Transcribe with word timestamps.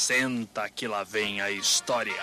Senta 0.00 0.66
que 0.70 0.88
lá 0.88 1.04
vem 1.04 1.42
a 1.42 1.50
história. 1.50 2.14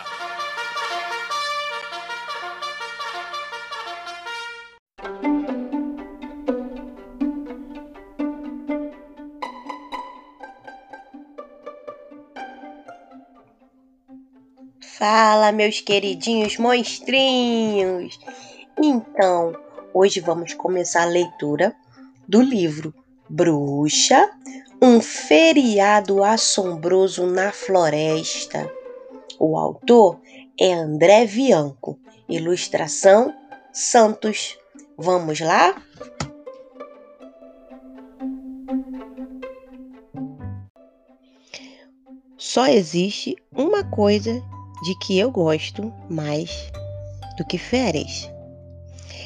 Fala, 14.98 15.52
meus 15.52 15.80
queridinhos 15.80 16.58
monstrinhos! 16.58 18.20
Então, 18.76 19.56
hoje 19.94 20.20
vamos 20.20 20.56
começar 20.56 21.04
a 21.04 21.06
leitura 21.06 21.76
do 22.28 22.42
livro 22.42 22.92
Bruxa, 23.30 24.28
um 24.82 25.02
feriado 25.02 26.24
assombroso 26.24 27.26
na 27.26 27.52
floresta. 27.52 28.72
O 29.40 29.58
autor 29.58 30.20
é 30.60 30.74
André 30.74 31.26
Bianco, 31.26 32.00
ilustração 32.30 33.34
Santos. 33.72 34.58
Vamos 34.98 35.40
lá? 35.40 35.82
Só 42.38 42.68
existe 42.68 43.36
uma 43.52 43.84
coisa 43.84 44.34
de 44.84 44.98
que 45.00 45.18
eu 45.18 45.30
gosto 45.32 45.94
mais 46.10 46.72
do 47.38 47.46
que 47.46 47.58
férias. 47.58 48.32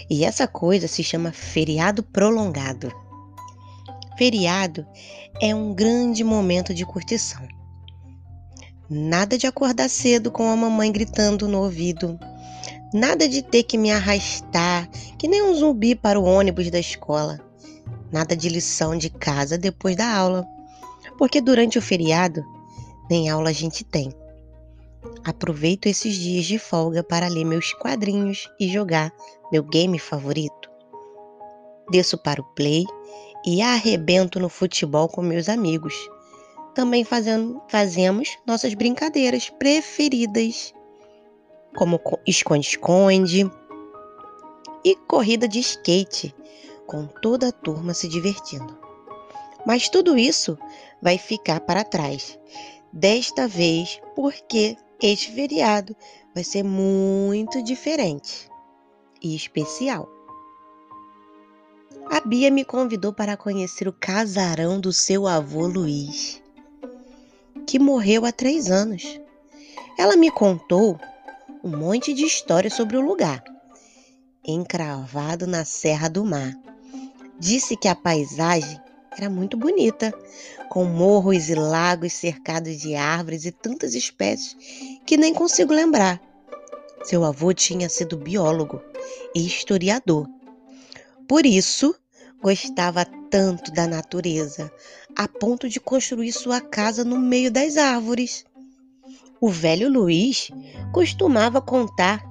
E 0.09 0.25
essa 0.25 0.47
coisa 0.47 0.87
se 0.87 1.03
chama 1.03 1.31
feriado 1.31 2.03
prolongado. 2.03 2.91
Feriado 4.21 4.85
é 5.41 5.55
um 5.55 5.73
grande 5.73 6.23
momento 6.23 6.75
de 6.75 6.85
curtição. 6.85 7.41
Nada 8.87 9.35
de 9.35 9.47
acordar 9.47 9.89
cedo 9.89 10.29
com 10.29 10.47
a 10.47 10.55
mamãe 10.55 10.91
gritando 10.91 11.47
no 11.47 11.63
ouvido. 11.63 12.19
Nada 12.93 13.27
de 13.27 13.41
ter 13.41 13.63
que 13.63 13.79
me 13.79 13.89
arrastar, 13.89 14.87
que 15.17 15.27
nem 15.27 15.41
um 15.41 15.55
zumbi 15.55 15.95
para 15.95 16.19
o 16.19 16.23
ônibus 16.23 16.69
da 16.69 16.77
escola. 16.77 17.39
Nada 18.11 18.35
de 18.35 18.47
lição 18.47 18.95
de 18.95 19.09
casa 19.09 19.57
depois 19.57 19.95
da 19.95 20.15
aula. 20.15 20.45
Porque 21.17 21.41
durante 21.41 21.79
o 21.79 21.81
feriado, 21.81 22.45
nem 23.09 23.27
aula 23.27 23.49
a 23.49 23.53
gente 23.53 23.83
tem. 23.83 24.13
Aproveito 25.23 25.87
esses 25.87 26.13
dias 26.13 26.45
de 26.45 26.59
folga 26.59 27.01
para 27.01 27.27
ler 27.27 27.43
meus 27.43 27.73
quadrinhos 27.73 28.47
e 28.59 28.67
jogar 28.67 29.11
meu 29.51 29.63
game 29.63 29.97
favorito. 29.97 30.69
Desço 31.89 32.19
para 32.19 32.39
o 32.39 32.45
play 32.53 32.85
e 33.45 33.61
arrebento 33.61 34.39
no 34.39 34.49
futebol 34.49 35.07
com 35.07 35.21
meus 35.21 35.49
amigos. 35.49 35.93
Também 36.73 37.03
fazendo, 37.03 37.61
fazemos 37.67 38.37
nossas 38.45 38.73
brincadeiras 38.73 39.49
preferidas, 39.49 40.73
como 41.75 41.99
esconde-esconde 42.25 43.49
e 44.83 44.95
corrida 45.07 45.47
de 45.47 45.59
skate, 45.59 46.33
com 46.85 47.05
toda 47.05 47.49
a 47.49 47.51
turma 47.51 47.93
se 47.93 48.07
divertindo. 48.07 48.77
Mas 49.65 49.89
tudo 49.89 50.17
isso 50.17 50.57
vai 51.01 51.17
ficar 51.17 51.59
para 51.61 51.83
trás. 51.83 52.39
Desta 52.91 53.47
vez, 53.47 54.01
porque 54.15 54.75
este 55.01 55.31
feriado 55.31 55.95
vai 56.33 56.43
ser 56.43 56.63
muito 56.63 57.61
diferente 57.63 58.49
e 59.21 59.35
especial. 59.35 60.07
A 62.13 62.19
Bia 62.19 62.51
me 62.51 62.65
convidou 62.65 63.13
para 63.13 63.37
conhecer 63.37 63.87
o 63.87 63.93
casarão 63.93 64.81
do 64.81 64.91
seu 64.91 65.25
avô 65.25 65.65
Luiz, 65.65 66.41
que 67.65 67.79
morreu 67.79 68.25
há 68.25 68.33
três 68.33 68.69
anos. 68.69 69.17
Ela 69.97 70.17
me 70.17 70.29
contou 70.29 70.99
um 71.63 71.69
monte 71.69 72.13
de 72.13 72.25
histórias 72.25 72.73
sobre 72.73 72.97
o 72.97 73.01
lugar, 73.01 73.41
encravado 74.45 75.47
na 75.47 75.63
Serra 75.63 76.09
do 76.09 76.25
Mar. 76.25 76.53
Disse 77.39 77.77
que 77.77 77.87
a 77.87 77.95
paisagem 77.95 78.77
era 79.17 79.29
muito 79.29 79.55
bonita, 79.55 80.13
com 80.67 80.83
morros 80.83 81.47
e 81.47 81.55
lagos 81.55 82.11
cercados 82.11 82.77
de 82.77 82.93
árvores 82.93 83.45
e 83.45 83.53
tantas 83.53 83.95
espécies 83.95 84.57
que 85.05 85.15
nem 85.15 85.33
consigo 85.33 85.73
lembrar. 85.73 86.21
Seu 87.05 87.23
avô 87.23 87.53
tinha 87.53 87.87
sido 87.87 88.17
biólogo 88.17 88.81
e 89.33 89.47
historiador. 89.47 90.27
Por 91.25 91.45
isso, 91.45 91.95
gostava 92.41 93.05
tanto 93.29 93.71
da 93.71 93.87
natureza, 93.87 94.71
a 95.15 95.27
ponto 95.27 95.69
de 95.69 95.79
construir 95.79 96.31
sua 96.31 96.59
casa 96.59 97.03
no 97.03 97.19
meio 97.19 97.51
das 97.51 97.77
árvores. 97.77 98.45
O 99.39 99.49
velho 99.49 99.89
Luiz 99.89 100.49
costumava 100.91 101.61
contar 101.61 102.23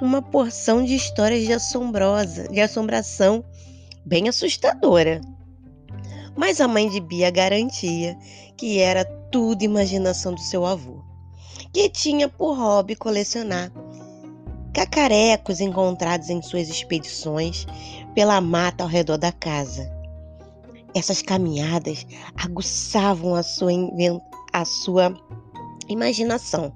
uma 0.00 0.22
porção 0.22 0.84
de 0.84 0.94
histórias 0.94 1.44
de 1.44 1.52
assombrosa, 1.52 2.48
de 2.48 2.60
assombração 2.60 3.44
bem 4.04 4.28
assustadora. 4.28 5.20
Mas 6.36 6.60
a 6.60 6.68
mãe 6.68 6.88
de 6.88 7.00
Bia 7.00 7.30
garantia 7.30 8.16
que 8.56 8.78
era 8.78 9.04
tudo 9.30 9.62
imaginação 9.62 10.34
do 10.34 10.40
seu 10.40 10.64
avô, 10.64 11.02
que 11.72 11.88
tinha 11.88 12.28
por 12.28 12.56
hobby 12.56 12.96
colecionar 12.96 13.70
cacarecos 14.72 15.60
encontrados 15.60 16.30
em 16.30 16.40
suas 16.40 16.68
expedições 16.68 17.66
pela 18.18 18.40
mata 18.40 18.82
ao 18.82 18.90
redor 18.90 19.16
da 19.16 19.30
casa. 19.30 19.88
Essas 20.92 21.22
caminhadas 21.22 22.04
aguçavam 22.34 23.36
a 23.36 23.44
sua, 23.44 23.70
a 24.52 24.64
sua 24.64 25.14
imaginação. 25.88 26.72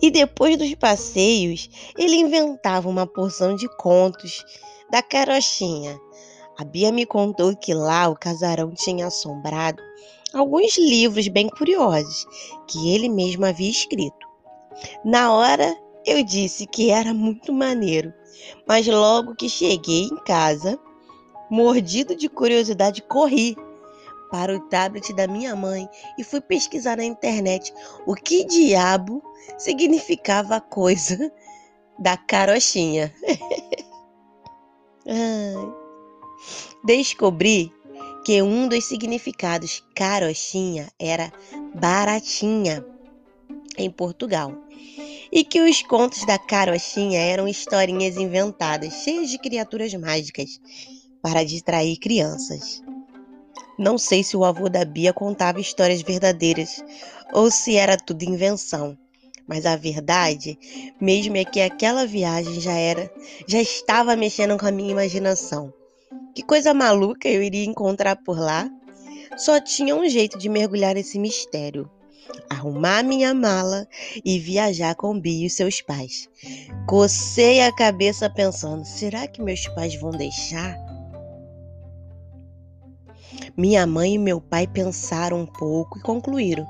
E 0.00 0.08
depois 0.08 0.56
dos 0.56 0.72
passeios, 0.76 1.68
ele 1.98 2.14
inventava 2.14 2.88
uma 2.88 3.08
porção 3.08 3.56
de 3.56 3.66
contos 3.76 4.44
da 4.88 5.02
carochinha 5.02 5.98
a 6.58 6.64
Bia 6.64 6.92
me 6.92 7.04
contou 7.04 7.56
que 7.56 7.74
lá 7.74 8.08
o 8.08 8.14
casarão 8.14 8.72
tinha 8.72 9.08
assombrado 9.08 9.82
alguns 10.32 10.78
livros 10.78 11.26
bem 11.26 11.48
curiosos 11.48 12.24
que 12.68 12.94
ele 12.94 13.08
mesmo 13.08 13.44
havia 13.44 13.68
escrito. 13.68 14.28
Na 15.04 15.32
hora 15.32 15.76
eu 16.06 16.22
disse 16.22 16.66
que 16.66 16.90
era 16.90 17.12
muito 17.12 17.52
maneiro, 17.52 18.12
mas 18.66 18.86
logo 18.86 19.34
que 19.34 19.48
cheguei 19.48 20.04
em 20.04 20.16
casa, 20.24 20.78
mordido 21.50 22.14
de 22.14 22.28
curiosidade, 22.28 23.02
corri 23.02 23.56
para 24.30 24.56
o 24.56 24.60
tablet 24.60 25.12
da 25.12 25.26
minha 25.26 25.54
mãe 25.54 25.86
e 26.18 26.24
fui 26.24 26.40
pesquisar 26.40 26.96
na 26.96 27.04
internet 27.04 27.72
o 28.06 28.14
que 28.14 28.44
diabo 28.44 29.22
significava 29.58 30.56
a 30.56 30.60
coisa 30.60 31.30
da 32.00 32.16
carochinha. 32.16 33.14
Descobri 36.84 37.72
que 38.24 38.40
um 38.40 38.68
dos 38.68 38.84
significados 38.84 39.84
carochinha 39.94 40.90
era 40.98 41.32
baratinha 41.74 42.84
em 43.76 43.90
Portugal 43.90 44.52
e 45.32 45.42
que 45.42 45.62
os 45.62 45.82
contos 45.82 46.26
da 46.26 46.38
carochinha 46.38 47.18
eram 47.18 47.48
historinhas 47.48 48.18
inventadas, 48.18 49.02
cheias 49.02 49.30
de 49.30 49.38
criaturas 49.38 49.94
mágicas, 49.94 50.60
para 51.22 51.42
distrair 51.42 51.96
crianças. 51.96 52.82
Não 53.78 53.96
sei 53.96 54.22
se 54.22 54.36
o 54.36 54.44
avô 54.44 54.68
da 54.68 54.84
Bia 54.84 55.12
contava 55.14 55.58
histórias 55.58 56.02
verdadeiras 56.02 56.84
ou 57.32 57.50
se 57.50 57.76
era 57.76 57.96
tudo 57.96 58.24
invenção, 58.24 58.98
mas 59.48 59.64
a 59.64 59.74
verdade 59.74 60.58
mesmo 61.00 61.36
é 61.36 61.44
que 61.44 61.60
aquela 61.60 62.06
viagem 62.06 62.60
já 62.60 62.74
era, 62.74 63.10
já 63.46 63.60
estava 63.60 64.14
mexendo 64.14 64.58
com 64.58 64.66
a 64.66 64.70
minha 64.70 64.90
imaginação. 64.90 65.72
Que 66.34 66.42
coisa 66.42 66.74
maluca 66.74 67.28
eu 67.28 67.42
iria 67.42 67.64
encontrar 67.64 68.16
por 68.16 68.38
lá? 68.38 68.70
Só 69.36 69.58
tinha 69.60 69.96
um 69.96 70.06
jeito 70.08 70.38
de 70.38 70.48
mergulhar 70.48 70.94
nesse 70.94 71.18
mistério: 71.18 71.90
arrumar 72.48 73.02
minha 73.02 73.34
mala 73.34 73.86
e 74.24 74.38
viajar 74.38 74.94
com 74.94 75.18
Bia 75.18 75.46
e 75.46 75.50
seus 75.50 75.80
pais. 75.80 76.28
Cocei 76.86 77.60
a 77.60 77.74
cabeça 77.74 78.28
pensando: 78.30 78.84
será 78.84 79.26
que 79.26 79.42
meus 79.42 79.66
pais 79.68 79.94
vão 80.00 80.10
deixar? 80.10 80.76
Minha 83.56 83.86
mãe 83.86 84.14
e 84.14 84.18
meu 84.18 84.40
pai 84.40 84.66
pensaram 84.66 85.40
um 85.40 85.46
pouco 85.46 85.98
e 85.98 86.02
concluíram 86.02 86.66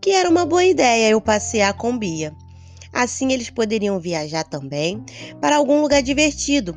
que 0.00 0.10
era 0.10 0.28
uma 0.28 0.46
boa 0.46 0.64
ideia 0.64 1.10
eu 1.10 1.20
passear 1.20 1.74
com 1.74 1.96
Bia. 1.96 2.32
Assim 2.92 3.32
eles 3.32 3.50
poderiam 3.50 4.00
viajar 4.00 4.44
também 4.44 5.04
para 5.40 5.56
algum 5.56 5.80
lugar 5.80 6.02
divertido 6.02 6.76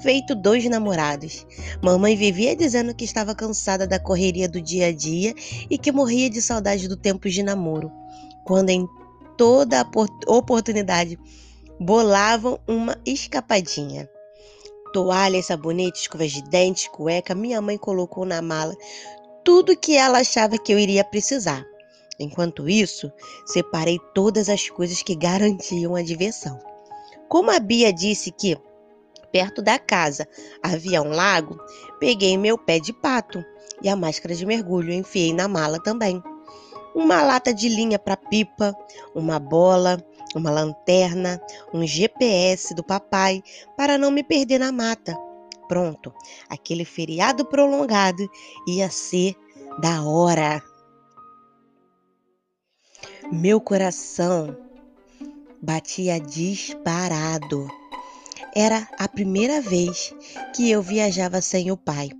feito 0.00 0.34
dois 0.34 0.64
namorados. 0.66 1.46
Mamãe 1.82 2.16
vivia 2.16 2.56
dizendo 2.56 2.94
que 2.94 3.04
estava 3.04 3.34
cansada 3.34 3.86
da 3.86 3.98
correria 3.98 4.48
do 4.48 4.60
dia 4.60 4.88
a 4.88 4.92
dia 4.92 5.34
e 5.68 5.78
que 5.78 5.92
morria 5.92 6.30
de 6.30 6.40
saudade 6.40 6.88
do 6.88 6.96
tempo 6.96 7.28
de 7.28 7.42
namoro, 7.42 7.90
quando 8.44 8.70
em 8.70 8.88
toda 9.36 9.86
oportunidade 10.26 11.18
bolavam 11.78 12.58
uma 12.66 12.96
escapadinha. 13.06 14.08
Toalhas, 14.92 15.46
sabonete, 15.46 16.00
escovas 16.00 16.32
de 16.32 16.42
dente, 16.42 16.90
cueca, 16.90 17.34
minha 17.34 17.60
mãe 17.60 17.78
colocou 17.78 18.24
na 18.24 18.42
mala 18.42 18.76
tudo 19.44 19.76
que 19.76 19.96
ela 19.96 20.18
achava 20.18 20.58
que 20.58 20.72
eu 20.72 20.78
iria 20.78 21.04
precisar. 21.04 21.64
Enquanto 22.18 22.68
isso, 22.68 23.10
separei 23.46 23.98
todas 24.14 24.48
as 24.48 24.68
coisas 24.68 25.02
que 25.02 25.14
garantiam 25.14 25.94
a 25.94 26.02
diversão. 26.02 26.58
Como 27.28 27.50
a 27.50 27.58
Bia 27.58 27.92
disse 27.92 28.30
que 28.30 28.58
perto 29.32 29.62
da 29.62 29.78
casa 29.78 30.26
havia 30.62 31.02
um 31.02 31.10
lago, 31.10 31.58
peguei 31.98 32.36
meu 32.36 32.58
pé 32.58 32.78
de 32.78 32.92
pato 32.92 33.44
e 33.82 33.88
a 33.88 33.96
máscara 33.96 34.34
de 34.34 34.44
mergulho 34.44 34.92
enfiei 34.92 35.32
na 35.32 35.48
mala 35.48 35.82
também. 35.82 36.22
Uma 36.94 37.22
lata 37.22 37.54
de 37.54 37.68
linha 37.68 37.98
para 37.98 38.16
pipa, 38.16 38.74
uma 39.14 39.38
bola, 39.38 40.04
uma 40.34 40.50
lanterna, 40.50 41.40
um 41.72 41.86
GPS 41.86 42.74
do 42.74 42.82
papai 42.82 43.42
para 43.76 43.96
não 43.96 44.10
me 44.10 44.22
perder 44.22 44.58
na 44.58 44.72
mata. 44.72 45.16
Pronto, 45.68 46.12
aquele 46.48 46.84
feriado 46.84 47.44
prolongado 47.44 48.28
ia 48.66 48.90
ser 48.90 49.36
da 49.78 50.02
hora. 50.02 50.60
Meu 53.30 53.60
coração 53.60 54.56
batia 55.62 56.18
disparado. 56.18 57.68
Era 58.54 58.88
a 58.98 59.06
primeira 59.06 59.60
vez 59.60 60.12
que 60.54 60.70
eu 60.70 60.82
viajava 60.82 61.40
sem 61.40 61.70
o 61.70 61.76
pai 61.76 62.10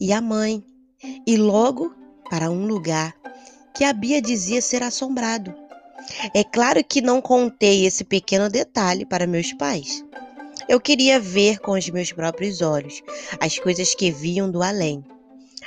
e 0.00 0.12
a 0.12 0.20
mãe, 0.20 0.62
e 1.26 1.36
logo 1.36 1.94
para 2.28 2.50
um 2.50 2.66
lugar 2.66 3.14
que 3.74 3.84
a 3.84 3.92
Bia 3.92 4.20
dizia 4.20 4.60
ser 4.60 4.82
assombrado. 4.82 5.54
É 6.34 6.44
claro 6.44 6.82
que 6.84 7.00
não 7.00 7.20
contei 7.20 7.86
esse 7.86 8.04
pequeno 8.04 8.48
detalhe 8.48 9.04
para 9.04 9.26
meus 9.26 9.52
pais. 9.52 10.04
Eu 10.68 10.80
queria 10.80 11.18
ver 11.18 11.60
com 11.60 11.72
os 11.72 11.88
meus 11.88 12.12
próprios 12.12 12.60
olhos 12.60 13.02
as 13.40 13.58
coisas 13.58 13.94
que 13.94 14.10
viam 14.10 14.50
do 14.50 14.62
além. 14.62 15.04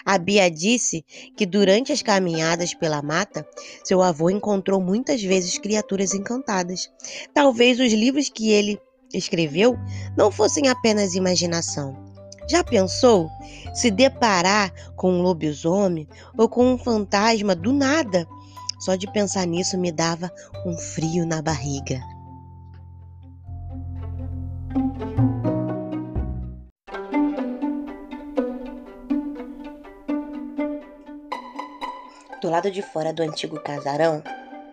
A 0.05 0.17
Bia 0.17 0.49
disse 0.49 1.05
que 1.35 1.45
durante 1.45 1.91
as 1.91 2.01
caminhadas 2.01 2.73
pela 2.73 3.01
mata, 3.01 3.45
seu 3.83 4.01
avô 4.01 4.29
encontrou 4.29 4.81
muitas 4.81 5.21
vezes 5.21 5.57
criaturas 5.57 6.13
encantadas. 6.13 6.89
Talvez 7.33 7.79
os 7.79 7.93
livros 7.93 8.29
que 8.29 8.51
ele 8.51 8.79
escreveu 9.13 9.77
não 10.17 10.31
fossem 10.31 10.67
apenas 10.67 11.15
imaginação. 11.15 11.95
Já 12.49 12.63
pensou 12.63 13.29
se 13.73 13.89
deparar 13.89 14.73
com 14.95 15.11
um 15.13 15.21
lobisomem 15.21 16.07
ou 16.37 16.49
com 16.49 16.73
um 16.73 16.77
fantasma 16.77 17.55
do 17.55 17.71
nada? 17.71 18.27
Só 18.79 18.95
de 18.95 19.09
pensar 19.11 19.45
nisso 19.45 19.77
me 19.77 19.91
dava 19.91 20.31
um 20.65 20.77
frio 20.77 21.25
na 21.25 21.41
barriga. 21.41 22.01
Do 32.41 32.49
lado 32.49 32.71
de 32.71 32.81
fora 32.81 33.13
do 33.13 33.21
antigo 33.21 33.59
casarão, 33.59 34.23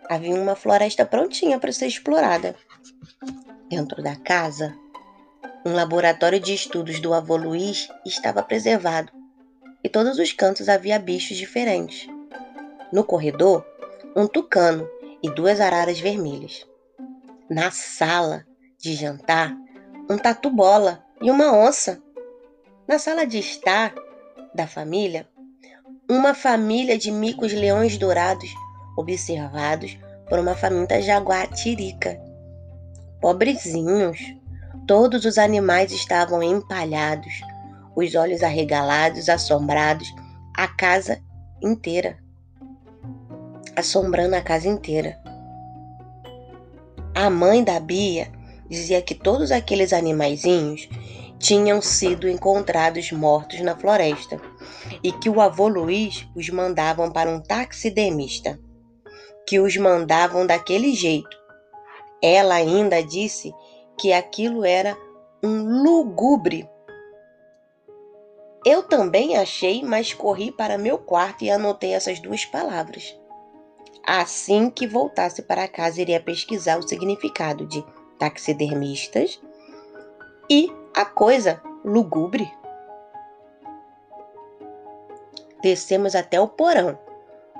havia 0.08 0.35
uma 0.35 0.56
floresta 0.56 1.05
prontinha 1.05 1.58
para 1.58 1.70
ser 1.70 1.87
explorada. 1.87 2.56
Dentro 3.69 4.03
da 4.03 4.17
casa, 4.17 4.75
um 5.65 5.75
laboratório 5.75 6.41
de 6.41 6.55
estudos 6.55 7.00
do 7.00 7.12
avô 7.12 7.37
Luiz 7.37 7.88
estava 8.06 8.43
preservado 8.43 9.12
e 9.85 9.88
todos 9.91 10.19
os 10.19 10.32
cantos 10.32 10.70
havia 10.70 10.99
bichos 10.99 11.37
diferentes. 11.37 12.09
No 12.91 13.05
corredor, 13.05 13.67
um 14.17 14.26
tucano 14.26 14.88
e 15.23 15.31
duas 15.31 15.61
araras 15.61 16.00
vermelhas. 16.00 16.67
Na 17.50 17.70
sala 17.70 18.47
de 18.79 18.94
jantar, 18.94 19.55
um 20.09 20.17
tatu-bola 20.17 21.05
e 21.21 21.31
uma 21.31 21.53
onça. 21.53 22.03
Na 22.87 22.99
sala 22.99 23.26
de 23.26 23.38
estar 23.38 23.94
da 24.55 24.67
família, 24.67 25.29
uma 26.11 26.32
família 26.32 26.97
de 26.97 27.11
micos 27.11 27.53
leões 27.53 27.99
dourados 27.99 28.49
observados 28.97 29.99
por 30.26 30.38
uma 30.38 30.55
faminta 30.55 31.03
jaguatirica. 31.03 32.27
Pobrezinhos, 33.20 34.19
todos 34.87 35.25
os 35.25 35.38
animais 35.38 35.93
estavam 35.93 36.43
empalhados, 36.43 37.41
os 37.97 38.15
olhos 38.15 38.43
arregalados, 38.43 39.29
assombrados, 39.29 40.09
a 40.56 40.69
casa 40.69 41.20
inteira. 41.62 42.19
Assombrando 43.75 44.35
a 44.35 44.41
casa 44.41 44.69
inteira. 44.69 45.19
A 47.15 47.29
mãe 47.29 47.65
da 47.65 47.81
Bia 47.81 48.31
dizia 48.69 49.03
que 49.03 49.15
todos 49.15 49.50
aqueles 49.50 49.93
animaizinhos 49.93 50.88
tinham 51.38 51.81
sido 51.81 52.29
encontrados 52.29 53.12
mortos 53.12 53.61
na 53.61 53.76
floresta 53.76 54.41
e 55.03 55.12
que 55.12 55.31
o 55.31 55.41
avô 55.41 55.69
Luiz 55.69 56.26
os 56.35 56.49
mandavam 56.50 57.11
para 57.11 57.31
um 57.31 57.41
taxidermista, 57.41 58.59
que 59.47 59.61
os 59.61 59.76
mandavam 59.76 60.47
daquele 60.47 60.93
jeito. 60.94 61.38
Ela 62.23 62.55
ainda 62.55 63.03
disse 63.03 63.55
que 63.99 64.12
aquilo 64.12 64.65
era 64.65 64.97
um 65.43 65.82
lugubre. 65.82 66.69
Eu 68.65 68.82
também 68.82 69.37
achei, 69.37 69.82
mas 69.82 70.12
corri 70.12 70.50
para 70.50 70.76
meu 70.76 70.99
quarto 70.99 71.44
e 71.44 71.50
anotei 71.50 71.93
essas 71.93 72.19
duas 72.19 72.44
palavras. 72.44 73.17
Assim 74.05 74.70
que 74.70 74.87
voltasse 74.87 75.43
para 75.43 75.69
casa, 75.69 76.00
iria 76.00 76.20
pesquisar 76.20 76.79
o 76.79 76.88
significado 76.88 77.67
de 77.67 77.85
taxidermistas 78.19 79.41
e 80.50 80.73
a 80.94 81.05
coisa 81.05 81.62
lugubre. 81.85 82.50
Descemos 85.62 86.14
até 86.14 86.41
o 86.41 86.49
porão 86.49 86.99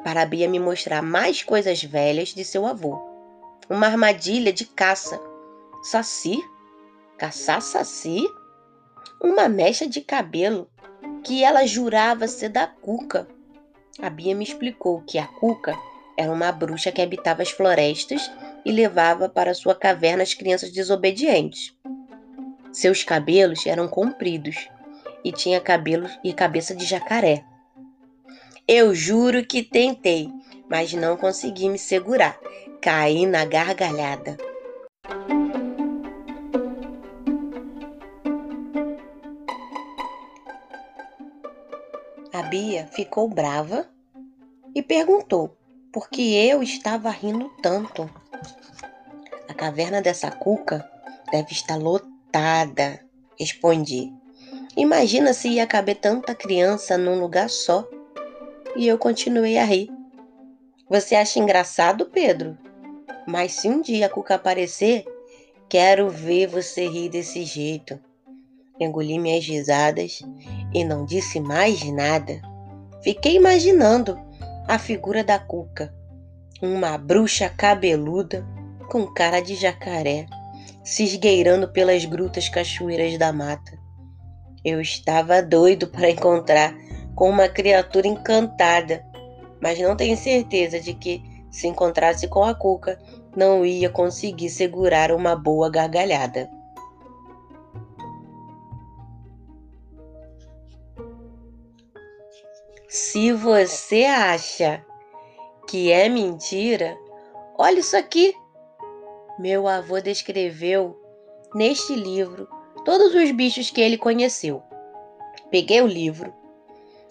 para 0.03 0.25
Bia 0.25 0.49
me 0.49 0.59
mostrar 0.59 1.03
mais 1.03 1.43
coisas 1.43 1.83
velhas 1.83 2.29
de 2.29 2.45
seu 2.45 2.67
avô. 2.67 3.08
Uma 3.71 3.87
armadilha 3.87 4.53
de 4.53 4.65
caça. 4.65 5.21
Saci? 5.83 6.43
Caçar 7.19 7.61
saci? 7.61 8.27
Uma 9.23 9.49
mecha 9.49 9.87
de 9.87 10.01
cabelo 10.01 10.71
que 11.23 11.45
ela 11.45 11.67
jurava 11.67 12.27
ser 12.27 12.49
da 12.49 12.67
Cuca. 12.67 13.29
A 14.01 14.09
Bia 14.09 14.35
me 14.35 14.45
explicou 14.45 15.03
que 15.03 15.19
a 15.19 15.27
Cuca 15.27 15.77
era 16.17 16.33
uma 16.33 16.51
bruxa 16.51 16.91
que 16.91 17.03
habitava 17.03 17.43
as 17.43 17.51
florestas 17.51 18.31
e 18.65 18.73
levava 18.73 19.29
para 19.29 19.53
sua 19.53 19.75
caverna 19.75 20.23
as 20.23 20.33
crianças 20.33 20.71
desobedientes. 20.71 21.77
Seus 22.73 23.05
cabelos 23.05 23.67
eram 23.67 23.87
compridos 23.87 24.69
e 25.23 25.31
tinha 25.31 25.61
cabelo 25.61 26.09
e 26.25 26.33
cabeça 26.33 26.75
de 26.75 26.87
jacaré. 26.87 27.45
Eu 28.67 28.95
juro 28.95 29.45
que 29.45 29.63
tentei, 29.63 30.31
mas 30.69 30.93
não 30.93 31.17
consegui 31.17 31.69
me 31.69 31.79
segurar. 31.79 32.39
Caí 32.81 33.27
na 33.27 33.45
gargalhada. 33.45 34.37
A 42.33 42.43
Bia 42.45 42.87
ficou 42.93 43.29
brava 43.29 43.89
e 44.73 44.81
perguntou 44.81 45.57
por 45.93 46.09
que 46.09 46.37
eu 46.37 46.63
estava 46.63 47.11
rindo 47.11 47.51
tanto. 47.61 48.09
A 49.49 49.55
caverna 49.55 50.01
dessa 50.01 50.31
cuca 50.31 50.89
deve 51.33 51.51
estar 51.51 51.77
lotada, 51.77 53.01
respondi. 53.37 54.13
Imagina 54.77 55.33
se 55.33 55.49
ia 55.49 55.67
caber 55.67 55.97
tanta 55.97 56.33
criança 56.33 56.97
num 56.97 57.19
lugar 57.19 57.51
só. 57.51 57.89
E 58.77 58.87
eu 58.87 58.97
continuei 58.97 59.59
a 59.59 59.65
rir. 59.65 59.91
Você 60.89 61.17
acha 61.17 61.41
engraçado, 61.41 62.07
Pedro? 62.07 62.57
Mas 63.29 63.53
se 63.53 63.69
um 63.69 63.83
dia 63.83 64.07
a 64.07 64.09
cuca 64.09 64.37
aparecer, 64.37 65.05
quero 65.69 66.09
ver 66.09 66.47
você 66.47 66.89
rir 66.89 67.11
desse 67.11 67.45
jeito. 67.45 68.01
Engoli 68.81 69.19
minhas 69.19 69.45
risadas 69.45 70.21
e 70.73 70.83
não 70.83 71.05
disse 71.05 71.39
mais 71.39 71.85
nada. 71.93 72.41
Fiquei 73.03 73.37
imaginando 73.37 74.19
a 74.67 74.79
figura 74.79 75.23
da 75.23 75.39
cuca, 75.39 75.95
uma 76.63 76.97
bruxa 76.97 77.51
cabeluda 77.51 78.47
com 78.91 79.07
cara 79.07 79.41
de 79.41 79.55
jacaré, 79.57 80.25
se 80.83 81.05
esgueirando 81.05 81.69
pelas 81.69 82.07
grutas 82.07 82.49
cachoeiras 82.49 83.19
da 83.19 83.31
mata. 83.31 83.79
Eu 84.65 84.81
estava 84.81 85.43
doido 85.43 85.89
para 85.89 86.09
encontrar 86.09 86.75
com 87.15 87.29
uma 87.29 87.47
criatura 87.47 88.09
encantada, 88.09 89.05
mas 89.61 89.79
não 89.79 89.95
tenho 89.95 90.17
certeza 90.17 90.81
de 90.81 90.95
que, 90.95 91.23
se 91.51 91.67
encontrasse 91.67 92.29
com 92.29 92.45
a 92.45 92.55
cuca, 92.55 92.99
não 93.37 93.65
ia 93.65 93.91
conseguir 93.91 94.51
segurar 94.51 95.13
uma 95.13 95.37
boa 95.37 95.71
gargalhada. 95.71 96.51
Se 102.89 103.33
você 103.33 104.05
acha 104.05 104.85
que 105.69 105.93
é 105.93 106.09
mentira, 106.09 106.97
olha 107.57 107.81
isso 107.81 107.97
aqui. 107.97 108.35
Meu 109.39 109.69
avô 109.69 110.01
descreveu 110.01 110.99
neste 111.55 111.95
livro 111.95 112.49
todos 112.85 113.15
os 113.15 113.31
bichos 113.31 113.71
que 113.71 113.81
ele 113.81 113.99
conheceu. 113.99 114.63
Peguei 115.51 115.83
o 115.83 115.87
livro, 115.87 116.33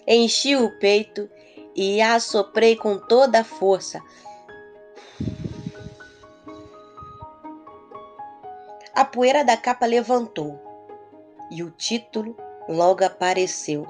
enchi 0.06 0.56
o 0.56 0.76
peito 0.78 1.30
e 1.74 2.00
assoprei 2.00 2.74
com 2.74 2.98
toda 2.98 3.40
a 3.40 3.44
força. 3.44 4.02
A 8.98 9.04
poeira 9.04 9.44
da 9.44 9.56
capa 9.56 9.86
levantou 9.86 10.60
e 11.52 11.62
o 11.62 11.70
título 11.70 12.36
logo 12.68 13.04
apareceu. 13.04 13.86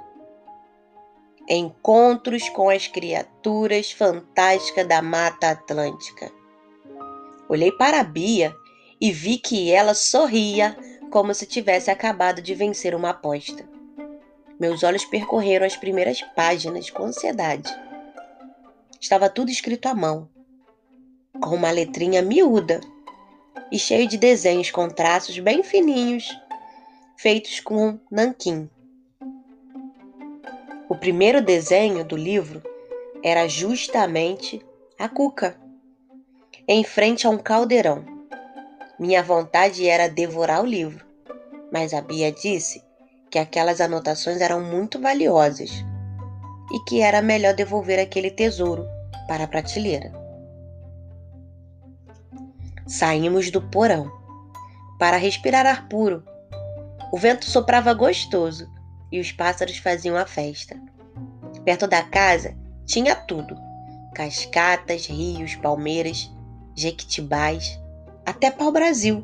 Encontros 1.49 2.51
com 2.51 2.69
as 2.69 2.87
criaturas 2.87 3.91
fantásticas 3.91 4.87
da 4.87 5.01
Mata 5.01 5.49
Atlântica. 5.49 6.31
Olhei 7.49 7.73
para 7.73 8.01
a 8.01 8.05
Bia 8.05 8.55
e 9.01 9.11
vi 9.11 9.39
que 9.39 9.73
ela 9.73 9.95
sorria 9.95 10.77
como 11.11 11.33
se 11.33 11.47
tivesse 11.47 11.91
acabado 11.91 12.43
de 12.43 12.55
vencer 12.55 12.95
uma 12.95 13.09
aposta. 13.09 13.67
Meus 14.61 14.83
olhos 14.83 15.07
percorreram 15.07 15.65
as 15.65 15.75
primeiras 15.75 16.21
páginas 16.37 16.91
com 16.91 17.05
ansiedade. 17.05 17.75
Estava 19.01 19.31
tudo 19.31 19.51
escrito 19.51 19.87
à 19.87 19.95
mão, 19.95 20.29
com 21.41 21.55
uma 21.55 21.71
letrinha 21.71 22.21
miúda 22.21 22.79
e 23.71 23.79
cheio 23.79 24.07
de 24.07 24.17
desenhos 24.17 24.71
com 24.71 24.89
traços 24.89 25.39
bem 25.39 25.63
fininhos, 25.63 26.29
feitos 27.17 27.61
com 27.61 27.99
nanquim. 28.11 28.71
O 30.89 30.97
primeiro 30.97 31.43
desenho 31.43 32.05
do 32.05 32.17
livro 32.17 32.63
era 33.23 33.47
justamente 33.47 34.65
a 34.99 35.09
cuca, 35.09 35.57
em 36.67 36.83
frente 36.85 37.27
a 37.27 37.31
um 37.31 37.39
caldeirão. 37.39 38.05
Minha 38.99 39.23
vontade 39.23 39.87
era 39.87 40.09
devorar 40.09 40.63
o 40.63 40.67
livro, 40.67 41.05
mas 41.73 41.93
a 41.93 42.01
Bia 42.01 42.33
disse 42.33 42.83
que 43.31 43.39
aquelas 43.39 43.81
anotações 43.81 44.41
eram 44.41 44.61
muito 44.61 44.99
valiosas 45.01 45.71
e 46.73 46.79
que 46.85 47.01
era 47.01 47.23
melhor 47.23 47.55
devolver 47.55 47.99
aquele 47.99 48.31
tesouro 48.31 48.87
para 49.27 49.45
a 49.45 49.49
prateleira. 49.49 50.18
Saímos 52.89 53.51
do 53.51 53.61
porão 53.61 54.11
para 54.99 55.19
respirar 55.19 55.67
ar 55.67 55.87
puro. 55.89 56.25
O 57.13 57.19
vento 57.19 57.45
soprava 57.45 57.93
gostoso 57.93 58.67
e 59.13 59.21
os 59.21 59.31
pássaros 59.31 59.77
faziam 59.77 60.17
a 60.17 60.25
festa. 60.25 60.75
Perto 61.67 61.87
da 61.87 62.03
casa 62.03 62.57
tinha 62.87 63.15
tudo: 63.15 63.55
cascatas, 64.15 65.05
rios, 65.05 65.55
palmeiras, 65.57 66.33
jequitibás, 66.75 67.79
até 68.25 68.51
pau-brasil. 68.51 69.23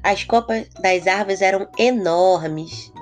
As 0.00 0.22
copas 0.22 0.68
das 0.80 1.08
árvores 1.08 1.42
eram 1.42 1.68
enormes 1.76 2.92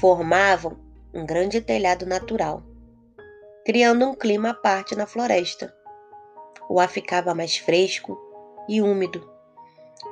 formavam 0.00 0.78
um 1.12 1.26
grande 1.26 1.60
telhado 1.60 2.06
natural, 2.06 2.62
criando 3.66 4.06
um 4.06 4.14
clima 4.14 4.50
à 4.50 4.54
parte 4.54 4.96
na 4.96 5.04
floresta. 5.06 5.74
O 6.70 6.80
ar 6.80 6.88
ficava 6.88 7.34
mais 7.34 7.58
fresco 7.58 8.27
e 8.68 8.82
úmido. 8.82 9.28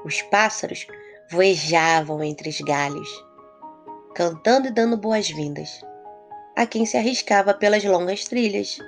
Os 0.05 0.23
pássaros 0.23 0.87
voejavam 1.31 2.23
entre 2.23 2.49
os 2.49 2.61
galhos, 2.61 3.09
cantando 4.15 4.69
e 4.69 4.71
dando 4.71 4.97
boas-vindas 4.97 5.81
a 6.57 6.65
quem 6.67 6.87
se 6.87 6.97
arriscava 6.97 7.53
pelas 7.53 7.85
longas 7.85 8.25
trilhas. 8.25 8.79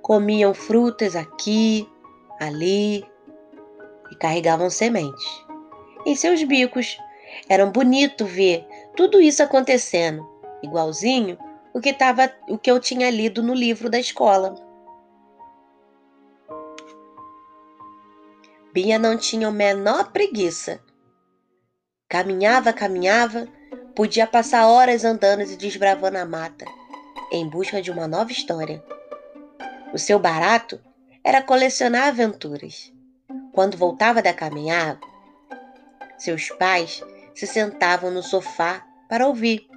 Comiam 0.00 0.54
frutas 0.54 1.14
aqui, 1.14 1.86
ali 2.40 3.04
e 4.10 4.16
carregavam 4.16 4.70
sementes. 4.70 5.44
Em 6.06 6.16
seus 6.16 6.42
bicos 6.42 6.98
era 7.48 7.66
bonito 7.66 8.24
ver 8.24 8.66
tudo 8.96 9.20
isso 9.20 9.42
acontecendo, 9.42 10.26
igualzinho 10.62 11.38
o 11.72 11.80
que, 11.80 11.92
tava, 11.92 12.30
o 12.48 12.58
que 12.58 12.70
eu 12.70 12.80
tinha 12.80 13.10
lido 13.10 13.42
no 13.42 13.54
livro 13.54 13.88
da 13.88 13.98
escola. 13.98 14.54
Bia 18.72 19.00
não 19.00 19.16
tinha 19.16 19.48
a 19.48 19.52
menor 19.52 20.12
preguiça. 20.12 20.80
Caminhava, 22.08 22.72
caminhava, 22.72 23.48
podia 23.96 24.28
passar 24.28 24.68
horas 24.68 25.04
andando 25.04 25.42
e 25.42 25.56
desbravando 25.56 26.18
a 26.18 26.24
mata, 26.24 26.64
em 27.32 27.48
busca 27.48 27.82
de 27.82 27.90
uma 27.90 28.06
nova 28.06 28.30
história. 28.30 28.80
O 29.92 29.98
seu 29.98 30.20
barato 30.20 30.80
era 31.24 31.42
colecionar 31.42 32.08
aventuras. 32.08 32.92
Quando 33.52 33.76
voltava 33.76 34.22
da 34.22 34.32
caminhada, 34.32 35.00
seus 36.16 36.48
pais 36.50 37.02
se 37.34 37.48
sentavam 37.48 38.12
no 38.12 38.22
sofá 38.22 38.86
para 39.08 39.26
ouvir 39.26 39.68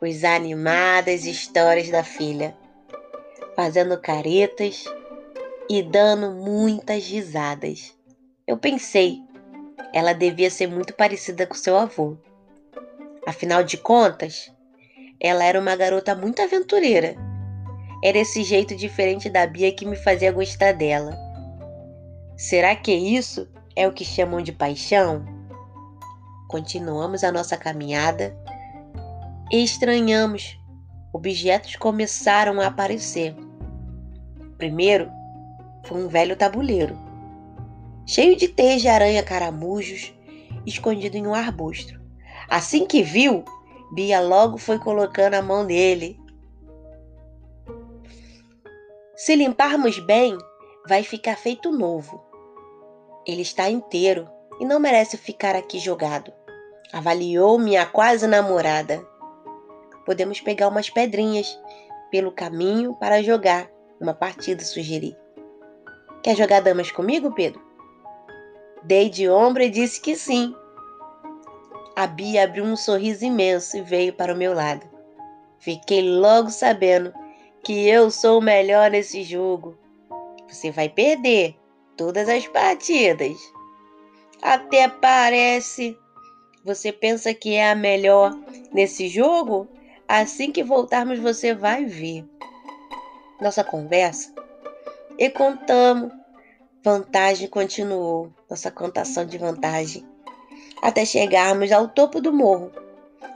as 0.00 0.22
animadas 0.22 1.24
histórias 1.24 1.90
da 1.90 2.04
filha, 2.04 2.56
fazendo 3.56 4.00
caretas 4.00 4.84
e 5.68 5.82
dando 5.82 6.30
muitas 6.30 7.04
risadas. 7.04 8.00
Eu 8.44 8.58
pensei, 8.58 9.22
ela 9.92 10.12
devia 10.12 10.50
ser 10.50 10.66
muito 10.66 10.94
parecida 10.94 11.46
com 11.46 11.54
seu 11.54 11.76
avô. 11.76 12.16
Afinal 13.24 13.62
de 13.62 13.76
contas, 13.76 14.52
ela 15.20 15.44
era 15.44 15.60
uma 15.60 15.76
garota 15.76 16.12
muito 16.16 16.42
aventureira. 16.42 17.14
Era 18.02 18.18
esse 18.18 18.42
jeito 18.42 18.74
diferente 18.74 19.30
da 19.30 19.46
Bia 19.46 19.72
que 19.72 19.86
me 19.86 19.94
fazia 19.94 20.32
gostar 20.32 20.72
dela. 20.72 21.16
Será 22.36 22.74
que 22.74 22.92
isso 22.92 23.48
é 23.76 23.86
o 23.86 23.92
que 23.92 24.04
chamam 24.04 24.42
de 24.42 24.50
paixão? 24.50 25.24
Continuamos 26.48 27.22
a 27.22 27.30
nossa 27.30 27.56
caminhada 27.56 28.36
e 29.52 29.62
estranhamos. 29.62 30.58
Objetos 31.12 31.76
começaram 31.76 32.60
a 32.60 32.66
aparecer. 32.66 33.36
Primeiro 34.58 35.08
foi 35.84 36.02
um 36.02 36.08
velho 36.08 36.34
tabuleiro, 36.34 36.98
cheio 38.06 38.36
de 38.36 38.48
teias 38.48 38.82
de 38.82 38.88
aranha 38.88 39.22
caramujos, 39.22 40.14
escondido 40.66 41.16
em 41.16 41.26
um 41.26 41.34
arbusto. 41.34 42.00
Assim 42.48 42.86
que 42.86 43.02
viu, 43.02 43.44
Bia 43.92 44.20
logo 44.20 44.58
foi 44.58 44.78
colocando 44.78 45.34
a 45.34 45.42
mão 45.42 45.64
nele. 45.64 46.18
Se 49.16 49.36
limparmos 49.36 49.98
bem, 49.98 50.36
vai 50.88 51.02
ficar 51.02 51.36
feito 51.36 51.70
novo. 51.70 52.22
Ele 53.26 53.42
está 53.42 53.70
inteiro 53.70 54.28
e 54.60 54.64
não 54.64 54.80
merece 54.80 55.16
ficar 55.16 55.54
aqui 55.54 55.78
jogado 55.78 56.32
avaliou 56.92 57.58
minha 57.58 57.86
quase 57.86 58.26
namorada. 58.26 59.04
Podemos 60.04 60.40
pegar 60.40 60.68
umas 60.68 60.90
pedrinhas 60.90 61.58
pelo 62.10 62.30
caminho 62.30 62.94
para 62.96 63.22
jogar 63.22 63.70
uma 63.98 64.12
partida, 64.12 64.62
sugeri. 64.62 65.16
Quer 66.22 66.36
jogar 66.36 66.60
damas 66.60 66.90
comigo, 66.90 67.32
Pedro? 67.32 67.60
Dei 68.84 69.08
de 69.08 69.28
ombro 69.28 69.62
e 69.62 69.70
disse 69.70 70.00
que 70.00 70.16
sim. 70.16 70.54
A 71.94 72.06
Bia 72.06 72.44
abriu 72.44 72.64
um 72.64 72.76
sorriso 72.76 73.24
imenso 73.24 73.76
e 73.76 73.82
veio 73.82 74.12
para 74.12 74.32
o 74.32 74.36
meu 74.36 74.54
lado. 74.54 74.86
Fiquei 75.58 76.02
logo 76.02 76.50
sabendo 76.50 77.12
que 77.62 77.88
eu 77.88 78.10
sou 78.10 78.38
o 78.38 78.42
melhor 78.42 78.90
nesse 78.90 79.22
jogo. 79.22 79.78
Você 80.48 80.70
vai 80.70 80.88
perder 80.88 81.54
todas 81.96 82.28
as 82.28 82.46
partidas. 82.48 83.36
Até 84.42 84.88
parece, 84.88 85.96
você 86.64 86.90
pensa 86.90 87.32
que 87.32 87.54
é 87.54 87.70
a 87.70 87.74
melhor 87.76 88.36
nesse 88.72 89.08
jogo? 89.08 89.68
Assim 90.08 90.50
que 90.50 90.64
voltarmos, 90.64 91.20
você 91.20 91.54
vai 91.54 91.84
ver. 91.84 92.24
Nossa 93.40 93.62
conversa 93.62 94.34
e 95.18 95.30
contamos. 95.30 96.21
Vantagem 96.84 97.46
continuou, 97.46 98.32
nossa 98.50 98.68
contação 98.68 99.24
de 99.24 99.38
vantagem, 99.38 100.04
até 100.82 101.04
chegarmos 101.04 101.70
ao 101.70 101.86
topo 101.86 102.20
do 102.20 102.32
morro, 102.32 102.72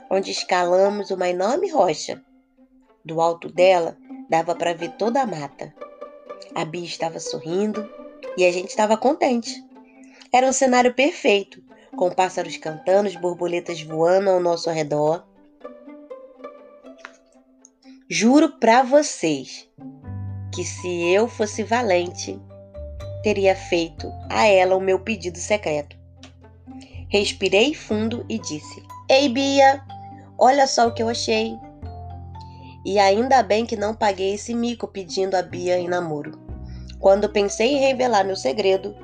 onde 0.09 0.31
escalamos 0.31 1.11
uma 1.11 1.29
enorme 1.29 1.69
rocha. 1.69 2.21
Do 3.05 3.21
alto 3.21 3.49
dela 3.49 3.97
dava 4.29 4.53
para 4.53 4.73
ver 4.73 4.97
toda 4.97 5.21
a 5.21 5.25
mata. 5.25 5.73
A 6.53 6.65
Bia 6.65 6.83
estava 6.83 7.21
sorrindo 7.21 7.89
e 8.35 8.43
a 8.43 8.51
gente 8.51 8.67
estava 8.67 8.97
contente. 8.97 9.63
Era 10.33 10.45
um 10.45 10.51
cenário 10.51 10.93
perfeito 10.93 11.63
com 11.95 12.11
pássaros 12.11 12.57
cantando, 12.57 13.09
borboletas 13.17 13.81
voando 13.81 14.29
ao 14.29 14.41
nosso 14.41 14.69
redor. 14.69 15.25
Juro 18.09 18.59
para 18.59 18.83
vocês 18.83 19.69
que 20.53 20.65
se 20.65 21.13
eu 21.13 21.29
fosse 21.29 21.63
valente, 21.63 22.37
teria 23.23 23.55
feito 23.55 24.11
a 24.29 24.47
ela 24.47 24.75
o 24.75 24.81
meu 24.81 24.99
pedido 24.99 25.37
secreto. 25.37 25.97
Respirei 27.09 27.73
fundo 27.73 28.25
e 28.27 28.37
disse: 28.37 28.83
Ei, 29.09 29.29
Bia, 29.29 29.81
olha 30.37 30.67
só 30.67 30.87
o 30.87 30.91
que 30.93 31.01
eu 31.01 31.09
achei. 31.09 31.57
E 32.85 32.99
ainda 32.99 33.43
bem 33.43 33.65
que 33.65 33.75
não 33.75 33.93
paguei 33.93 34.33
esse 34.33 34.53
mico 34.53 34.87
pedindo 34.87 35.35
a 35.35 35.41
Bia 35.41 35.77
em 35.77 35.87
namoro. 35.87 36.39
Quando 36.99 37.29
pensei 37.29 37.75
em 37.75 37.79
revelar 37.79 38.23
meu 38.23 38.35
segredo, 38.35 38.95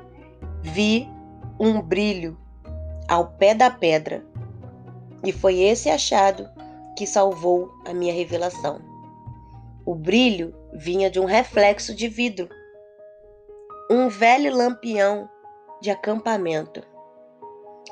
vi 0.62 1.08
um 1.58 1.80
brilho 1.80 2.36
ao 3.08 3.28
pé 3.32 3.54
da 3.54 3.70
pedra. 3.70 4.24
E 5.24 5.32
foi 5.32 5.60
esse 5.60 5.88
achado 5.88 6.48
que 6.96 7.06
salvou 7.06 7.70
a 7.86 7.94
minha 7.94 8.12
revelação. 8.12 8.80
O 9.86 9.94
brilho 9.94 10.54
vinha 10.72 11.10
de 11.10 11.20
um 11.20 11.24
reflexo 11.24 11.94
de 11.94 12.08
vidro. 12.08 12.48
Um 13.90 14.08
velho 14.08 14.56
lampião 14.56 15.28
de 15.80 15.90
acampamento. 15.90 16.82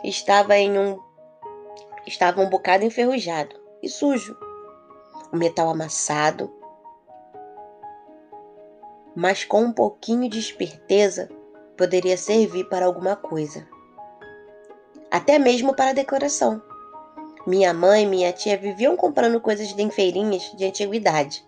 Estava 0.02 0.56
em 0.56 0.78
um 0.78 0.98
estava 2.06 2.40
um 2.40 2.48
bocado 2.48 2.84
enferrujado 2.84 3.54
e 3.82 3.88
sujo. 3.90 4.34
O 5.30 5.36
metal 5.36 5.68
amassado, 5.68 6.52
mas 9.14 9.44
com 9.44 9.62
um 9.62 9.72
pouquinho 9.72 10.28
de 10.28 10.38
esperteza 10.38 11.28
poderia 11.76 12.16
servir 12.16 12.64
para 12.64 12.86
alguma 12.86 13.16
coisa. 13.16 13.66
Até 15.10 15.38
mesmo 15.38 15.74
para 15.74 15.92
decoração. 15.92 16.62
Minha 17.46 17.74
mãe 17.74 18.04
e 18.04 18.06
minha 18.06 18.32
tia 18.32 18.56
viviam 18.56 18.96
comprando 18.96 19.40
coisas 19.40 19.74
de 19.74 19.90
feirinhas 19.90 20.52
de 20.54 20.64
antiguidade. 20.64 21.46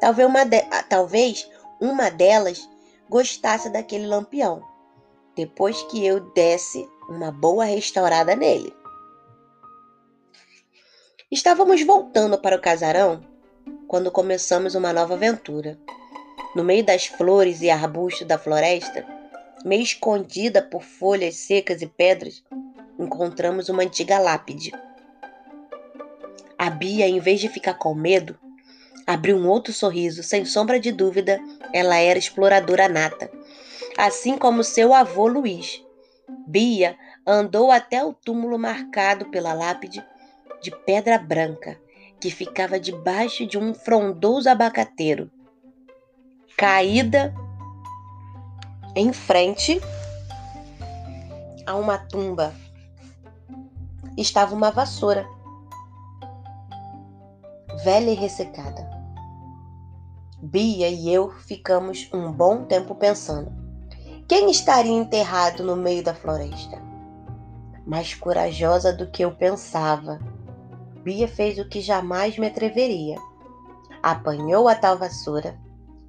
Talvez 0.00 0.28
uma, 0.28 0.44
de... 0.44 0.62
Talvez 0.88 1.50
uma 1.80 2.10
delas 2.10 2.68
gostasse 3.08 3.70
daquele 3.70 4.06
lampião, 4.06 4.62
depois 5.34 5.82
que 5.84 6.04
eu 6.04 6.20
desse 6.32 6.88
uma 7.08 7.30
boa 7.30 7.64
restaurada 7.64 8.34
nele. 8.34 8.74
Estávamos 11.30 11.82
voltando 11.82 12.38
para 12.38 12.56
o 12.56 12.60
casarão 12.60 13.20
quando 13.88 14.10
começamos 14.10 14.74
uma 14.74 14.92
nova 14.92 15.14
aventura. 15.14 15.78
No 16.54 16.64
meio 16.64 16.84
das 16.84 17.06
flores 17.06 17.60
e 17.60 17.70
arbustos 17.70 18.26
da 18.26 18.38
floresta, 18.38 19.06
meio 19.64 19.82
escondida 19.82 20.62
por 20.62 20.82
folhas 20.82 21.36
secas 21.36 21.82
e 21.82 21.86
pedras, 21.86 22.42
encontramos 22.98 23.68
uma 23.68 23.82
antiga 23.82 24.18
lápide. 24.18 24.72
A 26.58 26.70
Bia, 26.70 27.06
em 27.06 27.20
vez 27.20 27.40
de 27.40 27.48
ficar 27.48 27.74
com 27.74 27.94
medo, 27.94 28.38
abriu 29.06 29.36
um 29.36 29.48
outro 29.48 29.72
sorriso. 29.72 30.22
Sem 30.22 30.44
sombra 30.44 30.80
de 30.80 30.90
dúvida, 30.90 31.40
ela 31.72 31.96
era 31.96 32.18
exploradora 32.18 32.88
nata, 32.88 33.30
assim 33.96 34.36
como 34.36 34.64
seu 34.64 34.92
avô 34.92 35.26
Luiz. 35.26 35.82
Bia 36.46 36.96
andou 37.26 37.70
até 37.70 38.04
o 38.04 38.12
túmulo 38.12 38.58
marcado 38.58 39.26
pela 39.26 39.52
lápide 39.52 40.04
de 40.60 40.70
pedra 40.84 41.18
branca 41.18 41.78
que 42.20 42.30
ficava 42.30 42.80
debaixo 42.80 43.46
de 43.46 43.58
um 43.58 43.74
frondoso 43.74 44.48
abacateiro 44.48 45.30
caída 46.56 47.34
em 48.94 49.12
frente 49.12 49.78
a 51.66 51.74
uma 51.76 51.98
tumba 51.98 52.54
estava 54.16 54.54
uma 54.54 54.70
vassoura 54.70 55.28
velha 57.84 58.10
e 58.10 58.14
ressecada. 58.14 58.85
Bia 60.48 60.88
e 60.88 61.12
eu 61.12 61.32
ficamos 61.40 62.08
um 62.14 62.30
bom 62.30 62.62
tempo 62.66 62.94
pensando: 62.94 63.52
quem 64.28 64.48
estaria 64.48 64.92
enterrado 64.92 65.64
no 65.64 65.74
meio 65.74 66.04
da 66.04 66.14
floresta? 66.14 66.80
Mais 67.84 68.14
corajosa 68.14 68.92
do 68.92 69.10
que 69.10 69.24
eu 69.24 69.32
pensava, 69.32 70.20
Bia 71.02 71.26
fez 71.26 71.58
o 71.58 71.68
que 71.68 71.80
jamais 71.80 72.38
me 72.38 72.46
atreveria. 72.46 73.16
Apanhou 74.00 74.68
a 74.68 74.76
tal 74.76 74.96
vassoura 74.96 75.58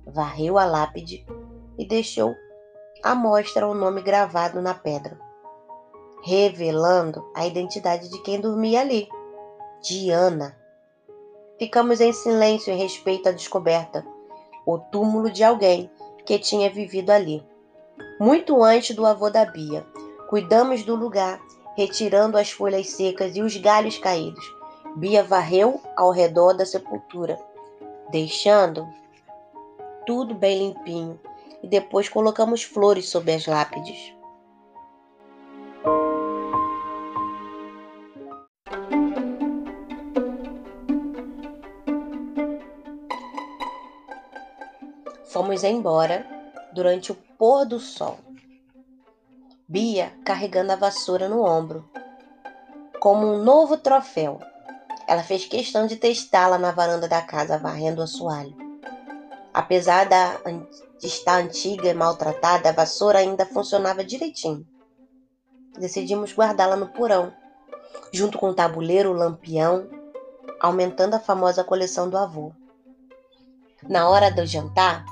varreu 0.06 0.60
a 0.60 0.65
lápide 0.65 1.25
e 1.75 1.88
deixou 1.88 2.36
à 3.03 3.15
mostra 3.15 3.67
o 3.67 3.74
nome 3.74 4.03
gravado 4.03 4.62
na 4.62 4.75
pedra, 4.75 5.20
revelando 6.24 7.27
a 7.36 7.48
identidade 7.48 8.08
de 8.08 8.22
quem 8.22 8.39
dormia 8.39 8.82
ali, 8.82 9.10
Diana. 9.82 10.56
Ficamos 11.58 12.00
em 12.00 12.13
silêncio 12.13 12.72
em 12.72 12.77
respeito 12.77 13.29
à 13.29 13.32
descoberta, 13.32 14.06
o 14.67 14.77
túmulo 14.77 15.32
de 15.32 15.45
alguém 15.45 15.89
que 16.25 16.38
tinha 16.38 16.69
vivido 16.69 17.10
ali. 17.10 17.41
Muito 18.19 18.62
antes 18.62 18.93
do 18.93 19.06
avô 19.06 19.30
da 19.30 19.45
Bia, 19.45 19.86
cuidamos 20.30 20.84
do 20.84 20.93
lugar, 20.93 21.39
retirando 21.77 22.38
as 22.38 22.51
folhas 22.51 22.89
secas 22.89 23.38
e 23.38 23.41
os 23.41 23.56
galhos 23.56 23.97
caídos. 23.97 24.43
Bia 24.97 25.23
varreu 25.23 25.80
ao 25.95 26.12
redor 26.12 26.53
da 26.53 26.65
sepultura, 26.65 27.39
deixando 28.12 28.86
tudo 30.06 30.36
bem 30.36 30.60
limpinho 30.60 31.17
e 31.63 31.67
depois 31.67 32.10
colocamos 32.10 32.62
flores 32.62 33.08
sobre 33.08 33.32
as 33.32 33.45
lápides. 33.45 34.16
Fomos 45.27 45.63
embora 45.63 46.25
durante 46.71 47.11
o 47.11 47.15
pôr 47.37 47.65
do 47.65 47.79
sol. 47.79 48.17
Bia 49.67 50.13
carregando 50.23 50.71
a 50.71 50.77
vassoura 50.77 51.27
no 51.27 51.43
ombro, 51.43 51.89
como 53.01 53.27
um 53.27 53.43
novo 53.43 53.75
troféu. 53.75 54.39
Ela 55.05 55.23
fez 55.23 55.45
questão 55.45 55.85
de 55.85 55.97
testá-la 55.97 56.57
na 56.57 56.71
varanda 56.71 57.07
da 57.07 57.21
casa, 57.21 57.57
varrendo 57.57 57.99
o 57.99 58.03
assoalho. 58.05 58.55
Apesar 59.53 60.07
de 60.07 61.07
estar 61.07 61.41
antiga 61.41 61.89
e 61.89 61.93
maltratada, 61.93 62.69
a 62.69 62.73
vassoura 62.73 63.19
ainda 63.19 63.45
funcionava 63.45 64.03
direitinho. 64.03 64.65
Decidimos 65.77 66.33
guardá-la 66.33 66.77
no 66.77 66.87
porão, 66.87 67.33
junto 68.13 68.37
com 68.37 68.49
o 68.49 68.53
tabuleiro, 68.53 69.11
o 69.11 69.13
lampião, 69.13 69.89
aumentando 70.59 71.15
a 71.15 71.19
famosa 71.19 71.63
coleção 71.63 72.09
do 72.09 72.17
avô. 72.17 72.53
Na 73.87 74.09
hora 74.09 74.31
do 74.31 74.45
jantar, 74.45 75.05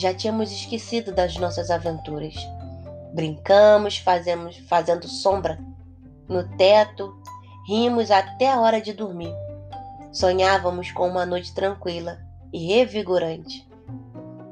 já 0.00 0.14
tínhamos 0.14 0.50
esquecido 0.50 1.12
das 1.12 1.36
nossas 1.36 1.70
aventuras. 1.70 2.34
Brincamos, 3.12 3.98
fazemos, 3.98 4.56
fazendo 4.68 5.06
sombra 5.06 5.58
no 6.28 6.48
teto, 6.56 7.14
rimos 7.68 8.10
até 8.10 8.50
a 8.50 8.60
hora 8.60 8.80
de 8.80 8.92
dormir. 8.92 9.34
Sonhávamos 10.12 10.90
com 10.90 11.08
uma 11.08 11.26
noite 11.26 11.54
tranquila 11.54 12.18
e 12.52 12.66
revigorante 12.66 13.68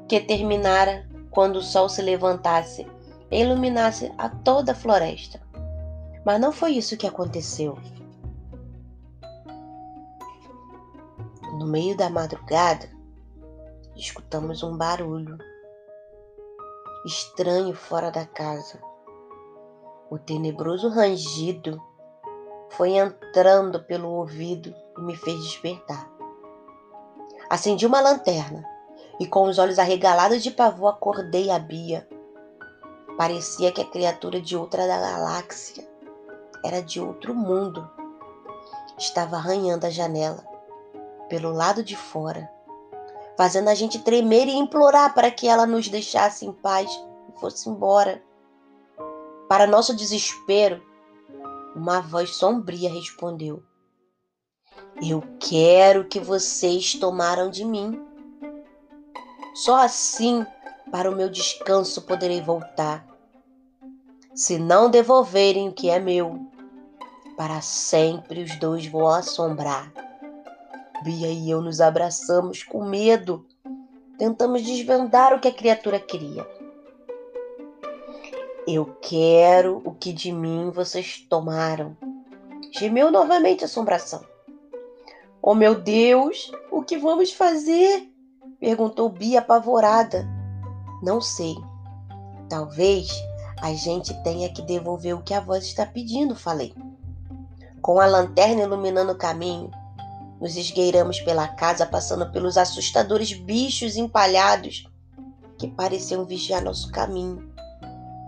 que 0.07 0.19
terminara 0.19 1.07
quando 1.31 1.57
o 1.57 1.61
sol 1.61 1.89
se 1.89 2.01
levantasse 2.01 2.87
e 3.31 3.41
iluminasse 3.41 4.11
a 4.17 4.29
toda 4.29 4.73
a 4.73 4.75
floresta. 4.75 5.39
Mas 6.25 6.39
não 6.39 6.51
foi 6.51 6.71
isso 6.71 6.97
que 6.97 7.07
aconteceu. 7.07 7.77
No 11.57 11.65
meio 11.65 11.95
da 11.95 12.09
madrugada, 12.09 12.89
escutamos 13.99 14.63
um 14.63 14.77
barulho 14.77 15.37
estranho 17.05 17.75
fora 17.75 18.09
da 18.09 18.25
casa. 18.25 18.81
O 20.09 20.17
tenebroso 20.17 20.87
rangido 20.87 21.81
foi 22.69 22.91
entrando 22.91 23.83
pelo 23.83 24.09
ouvido 24.09 24.73
e 24.97 25.01
me 25.01 25.15
fez 25.17 25.43
despertar. 25.43 26.09
Acendi 27.49 27.85
uma 27.85 27.99
lanterna 27.99 28.63
e 29.19 29.27
com 29.27 29.43
os 29.43 29.59
olhos 29.59 29.77
arregalados 29.77 30.41
de 30.41 30.51
pavor 30.51 30.89
acordei 30.89 31.51
a 31.51 31.59
Bia. 31.59 32.07
Parecia 33.17 33.71
que 33.71 33.81
a 33.81 33.89
criatura 33.89 34.39
de 34.39 34.55
outra 34.55 34.87
galáxia 34.87 35.85
era 36.63 36.81
de 36.81 37.01
outro 37.01 37.35
mundo. 37.35 37.89
Estava 38.97 39.35
arranhando 39.35 39.85
a 39.85 39.89
janela 39.89 40.43
pelo 41.27 41.51
lado 41.51 41.83
de 41.83 41.95
fora, 41.95 42.49
fazendo 43.39 43.69
a 43.69 43.73
gente 43.73 43.99
tremer 43.99 44.49
e 44.49 44.57
implorar 44.57 45.13
para 45.13 45.31
que 45.31 45.47
ela 45.47 45.65
nos 45.65 45.87
deixasse 45.87 46.45
em 46.45 46.51
paz 46.51 46.91
e 47.29 47.39
fosse 47.39 47.69
embora. 47.69 48.21
Para 49.47 49.65
nosso 49.65 49.95
desespero, 49.95 50.83
uma 51.73 52.01
voz 52.01 52.35
sombria 52.35 52.91
respondeu: 52.91 53.63
Eu 55.01 55.23
quero 55.39 56.03
que 56.03 56.19
vocês 56.19 56.95
tomaram 56.95 57.49
de 57.49 57.63
mim. 57.63 58.05
Só 59.55 59.77
assim, 59.77 60.45
para 60.91 61.09
o 61.09 61.15
meu 61.15 61.29
descanso, 61.29 62.01
poderei 62.01 62.41
voltar. 62.41 63.07
Se 64.35 64.57
não 64.57 64.89
devolverem 64.89 65.69
o 65.69 65.73
que 65.73 65.89
é 65.89 65.97
meu, 65.97 66.45
para 67.37 67.61
sempre 67.61 68.43
os 68.43 68.59
dois 68.59 68.85
vão 68.85 69.07
assombrar. 69.07 70.08
Bia 71.03 71.29
e 71.29 71.49
eu 71.49 71.61
nos 71.61 71.79
abraçamos 71.79 72.63
com 72.63 72.83
medo. 72.83 73.45
Tentamos 74.17 74.63
desvendar 74.63 75.33
o 75.33 75.39
que 75.39 75.47
a 75.47 75.53
criatura 75.53 75.99
queria. 75.99 76.45
Eu 78.67 78.85
quero 79.01 79.81
o 79.85 79.93
que 79.93 80.11
de 80.11 80.31
mim 80.31 80.69
vocês 80.71 81.25
tomaram. 81.29 81.95
Gemeu 82.71 83.09
novamente 83.09 83.63
a 83.63 83.65
assombração. 83.65 84.23
Oh 85.41 85.55
meu 85.55 85.73
Deus, 85.73 86.51
o 86.69 86.83
que 86.83 86.97
vamos 86.97 87.31
fazer? 87.31 88.11
Perguntou 88.59 89.09
Bia 89.09 89.39
apavorada. 89.39 90.27
Não 91.01 91.21
sei. 91.21 91.55
Talvez 92.49 93.09
a 93.61 93.73
gente 93.73 94.13
tenha 94.23 94.51
que 94.51 94.61
devolver 94.61 95.15
o 95.15 95.21
que 95.21 95.33
a 95.33 95.39
voz 95.39 95.63
está 95.63 95.85
pedindo, 95.85 96.35
falei. 96.35 96.73
Com 97.81 97.99
a 97.99 98.05
lanterna 98.05 98.63
iluminando 98.63 99.13
o 99.13 99.17
caminho, 99.17 99.71
Nos 100.39 100.55
esgueiramos 100.55 101.19
pela 101.19 101.47
casa, 101.47 101.85
passando 101.85 102.31
pelos 102.31 102.57
assustadores 102.57 103.33
bichos 103.33 103.97
empalhados 103.97 104.87
que 105.57 105.67
pareciam 105.67 106.25
vigiar 106.25 106.63
nosso 106.63 106.91
caminho, 106.91 107.51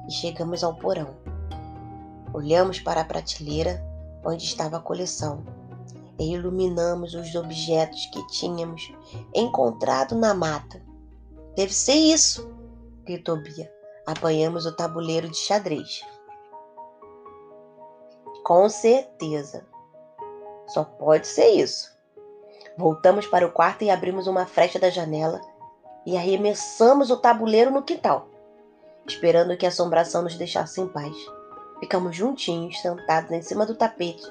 e 0.07 0.11
chegamos 0.11 0.63
ao 0.63 0.75
porão. 0.75 1.15
Olhamos 2.33 2.79
para 2.79 3.01
a 3.01 3.05
prateleira 3.05 3.81
onde 4.23 4.43
estava 4.43 4.77
a 4.77 4.81
coleção 4.81 5.43
e 6.19 6.33
iluminamos 6.33 7.15
os 7.15 7.33
objetos 7.35 8.05
que 8.07 8.25
tínhamos 8.27 8.93
encontrado 9.33 10.15
na 10.15 10.33
mata. 10.33 10.81
Deve 11.55 11.73
ser 11.73 11.95
isso, 11.95 12.53
gritou 13.03 13.41
Bia. 13.41 13.71
Apanhamos 14.05 14.65
o 14.65 14.75
tabuleiro 14.75 15.29
de 15.29 15.37
xadrez. 15.37 16.01
Com 18.43 18.69
certeza. 18.69 19.65
Só 20.67 20.83
pode 20.83 21.27
ser 21.27 21.49
isso. 21.49 21.90
Voltamos 22.77 23.27
para 23.27 23.45
o 23.45 23.51
quarto 23.51 23.83
e 23.83 23.89
abrimos 23.89 24.27
uma 24.27 24.45
frecha 24.45 24.79
da 24.79 24.89
janela 24.89 25.41
e 26.05 26.17
arremessamos 26.17 27.11
o 27.11 27.17
tabuleiro 27.17 27.71
no 27.71 27.83
quintal, 27.83 28.27
esperando 29.05 29.55
que 29.57 29.65
a 29.65 29.69
assombração 29.69 30.21
nos 30.21 30.35
deixasse 30.35 30.81
em 30.81 30.87
paz. 30.87 31.15
Ficamos 31.79 32.15
juntinhos, 32.15 32.79
sentados 32.81 33.31
em 33.31 33.41
cima 33.41 33.65
do 33.65 33.75
tapete, 33.75 34.23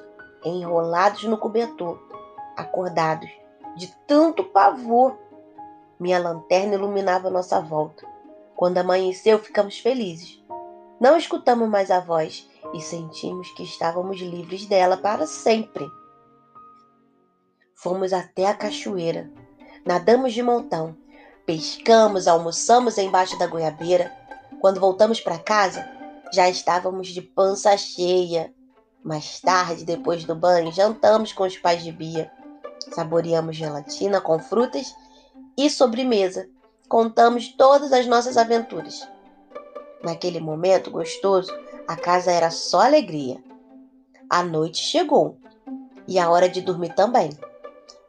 enrolados 0.43 1.23
no 1.23 1.37
cobertor, 1.37 1.99
acordados, 2.57 3.29
de 3.75 3.87
tanto 4.07 4.43
pavor. 4.43 5.17
Minha 5.99 6.19
lanterna 6.19 6.75
iluminava 6.75 7.29
nossa 7.29 7.59
volta. 7.59 8.05
Quando 8.55 8.77
amanheceu, 8.77 9.39
ficamos 9.39 9.79
felizes. 9.79 10.41
Não 10.99 11.17
escutamos 11.17 11.67
mais 11.69 11.89
a 11.89 11.99
voz 11.99 12.47
e 12.73 12.81
sentimos 12.81 13.51
que 13.51 13.63
estávamos 13.63 14.19
livres 14.19 14.65
dela 14.65 14.97
para 14.97 15.25
sempre. 15.25 15.89
Fomos 17.81 18.13
até 18.13 18.45
a 18.45 18.53
cachoeira, 18.53 19.27
nadamos 19.83 20.33
de 20.33 20.43
montão, 20.43 20.95
pescamos, 21.47 22.27
almoçamos 22.27 22.95
embaixo 22.99 23.39
da 23.39 23.47
goiabeira. 23.47 24.15
Quando 24.59 24.79
voltamos 24.79 25.19
para 25.19 25.39
casa, 25.39 25.83
já 26.31 26.47
estávamos 26.47 27.07
de 27.07 27.23
pança 27.23 27.75
cheia. 27.75 28.53
Mais 29.03 29.39
tarde, 29.39 29.83
depois 29.83 30.23
do 30.25 30.35
banho, 30.35 30.71
jantamos 30.71 31.33
com 31.33 31.43
os 31.43 31.57
pais 31.57 31.83
de 31.83 31.91
Bia. 31.91 32.31
Saboreamos 32.93 33.55
gelatina 33.55 34.21
com 34.21 34.37
frutas 34.37 34.95
e 35.57 35.67
sobremesa. 35.67 36.47
Contamos 36.87 37.47
todas 37.47 37.91
as 37.91 38.05
nossas 38.05 38.37
aventuras. 38.37 39.09
Naquele 40.03 40.39
momento 40.39 40.91
gostoso, 40.91 41.51
a 41.87 41.95
casa 41.95 42.31
era 42.31 42.51
só 42.51 42.81
alegria. 42.81 43.43
A 44.29 44.43
noite 44.43 44.83
chegou 44.83 45.39
e 46.07 46.19
a 46.19 46.29
hora 46.29 46.47
de 46.47 46.61
dormir 46.61 46.93
também. 46.93 47.31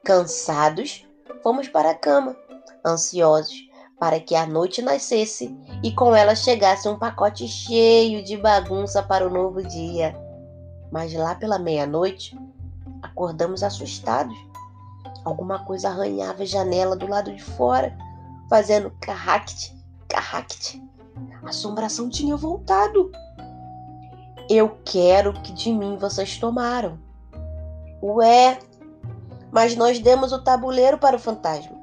Cansados, 0.04 1.06
fomos 1.42 1.68
para 1.68 1.90
a 1.90 1.94
cama, 1.94 2.36
ansiosos 2.84 3.72
para 4.02 4.18
que 4.18 4.34
a 4.34 4.44
noite 4.44 4.82
nascesse 4.82 5.56
e 5.80 5.92
com 5.92 6.12
ela 6.12 6.34
chegasse 6.34 6.88
um 6.88 6.98
pacote 6.98 7.46
cheio 7.46 8.24
de 8.24 8.36
bagunça 8.36 9.00
para 9.00 9.24
o 9.24 9.30
novo 9.30 9.62
dia. 9.62 10.12
Mas 10.90 11.14
lá 11.14 11.36
pela 11.36 11.56
meia-noite, 11.56 12.36
acordamos 13.00 13.62
assustados. 13.62 14.36
Alguma 15.24 15.60
coisa 15.60 15.88
arranhava 15.88 16.42
a 16.42 16.46
janela 16.46 16.96
do 16.96 17.06
lado 17.06 17.32
de 17.32 17.40
fora, 17.40 17.96
fazendo 18.50 18.90
carract, 19.00 19.72
carract. 20.08 20.82
A 21.44 21.50
assombração 21.50 22.08
tinha 22.08 22.36
voltado. 22.36 23.12
Eu 24.50 24.78
quero 24.84 25.32
que 25.32 25.52
de 25.52 25.72
mim 25.72 25.96
vocês 25.96 26.38
tomaram. 26.38 26.98
Ué, 28.02 28.58
mas 29.52 29.76
nós 29.76 29.98
demos 29.98 30.32
o 30.32 30.42
tabuleiro 30.42 30.96
para 30.96 31.14
o 31.14 31.20
fantasma. 31.20 31.78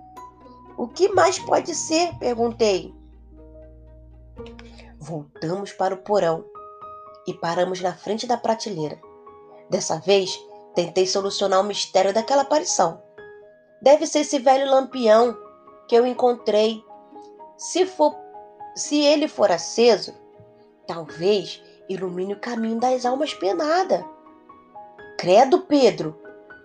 O 0.76 0.88
que 0.88 1.10
mais 1.10 1.38
pode 1.38 1.76
ser? 1.76 2.18
perguntei. 2.18 2.94
Voltamos 5.00 5.72
para 5.72 5.94
o 5.94 5.98
porão 5.98 6.44
e 7.28 7.34
paramos 7.34 7.80
na 7.80 7.94
frente 7.94 8.26
da 8.26 8.38
prateleira. 8.38 9.00
Dessa 9.70 10.00
vez, 10.00 10.38
tentei 10.74 11.06
solucionar 11.06 11.62
o 11.62 11.64
mistério 11.64 12.14
daquela 12.14 12.42
aparição. 12.42 13.02
Deve 13.82 14.08
ser 14.08 14.20
esse 14.20 14.40
velho 14.40 14.70
lampião 14.70 15.38
que 15.88 15.96
eu 15.96 16.08
encontrei. 16.08 16.84
Se 17.56 17.86
for, 17.86 18.16
se 18.76 19.00
ele 19.00 19.28
for 19.28 19.52
aceso, 19.52 20.14
talvez 20.88 21.62
ilumine 21.88 22.34
o 22.34 22.40
caminho 22.40 22.80
das 22.80 23.06
almas 23.06 23.34
penadas. 23.34 24.04
Credo, 25.18 25.62
Pedro, 25.62 26.18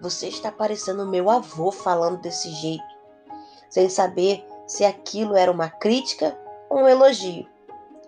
você 0.04 0.28
está 0.28 0.52
parecendo 0.52 1.06
meu 1.06 1.30
avô 1.30 1.72
falando 1.72 2.20
desse 2.20 2.50
jeito 2.50 2.84
sem 3.70 3.88
saber 3.88 4.46
se 4.66 4.84
aquilo 4.84 5.34
era 5.34 5.50
uma 5.50 5.70
crítica 5.70 6.38
ou 6.68 6.80
um 6.80 6.88
elogio. 6.88 7.48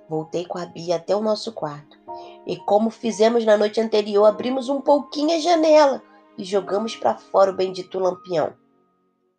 Voltei 0.06 0.44
com 0.44 0.58
a 0.58 0.66
Bia 0.66 0.96
até 0.96 1.16
o 1.16 1.22
nosso 1.22 1.52
quarto 1.52 1.98
e, 2.46 2.56
como 2.58 2.90
fizemos 2.90 3.46
na 3.46 3.56
noite 3.56 3.80
anterior, 3.80 4.26
abrimos 4.26 4.68
um 4.68 4.80
pouquinho 4.80 5.34
a 5.34 5.40
janela 5.40 6.02
e 6.36 6.44
jogamos 6.44 6.94
para 6.94 7.16
fora 7.16 7.50
o 7.50 7.56
bendito 7.56 7.98
lampião, 7.98 8.52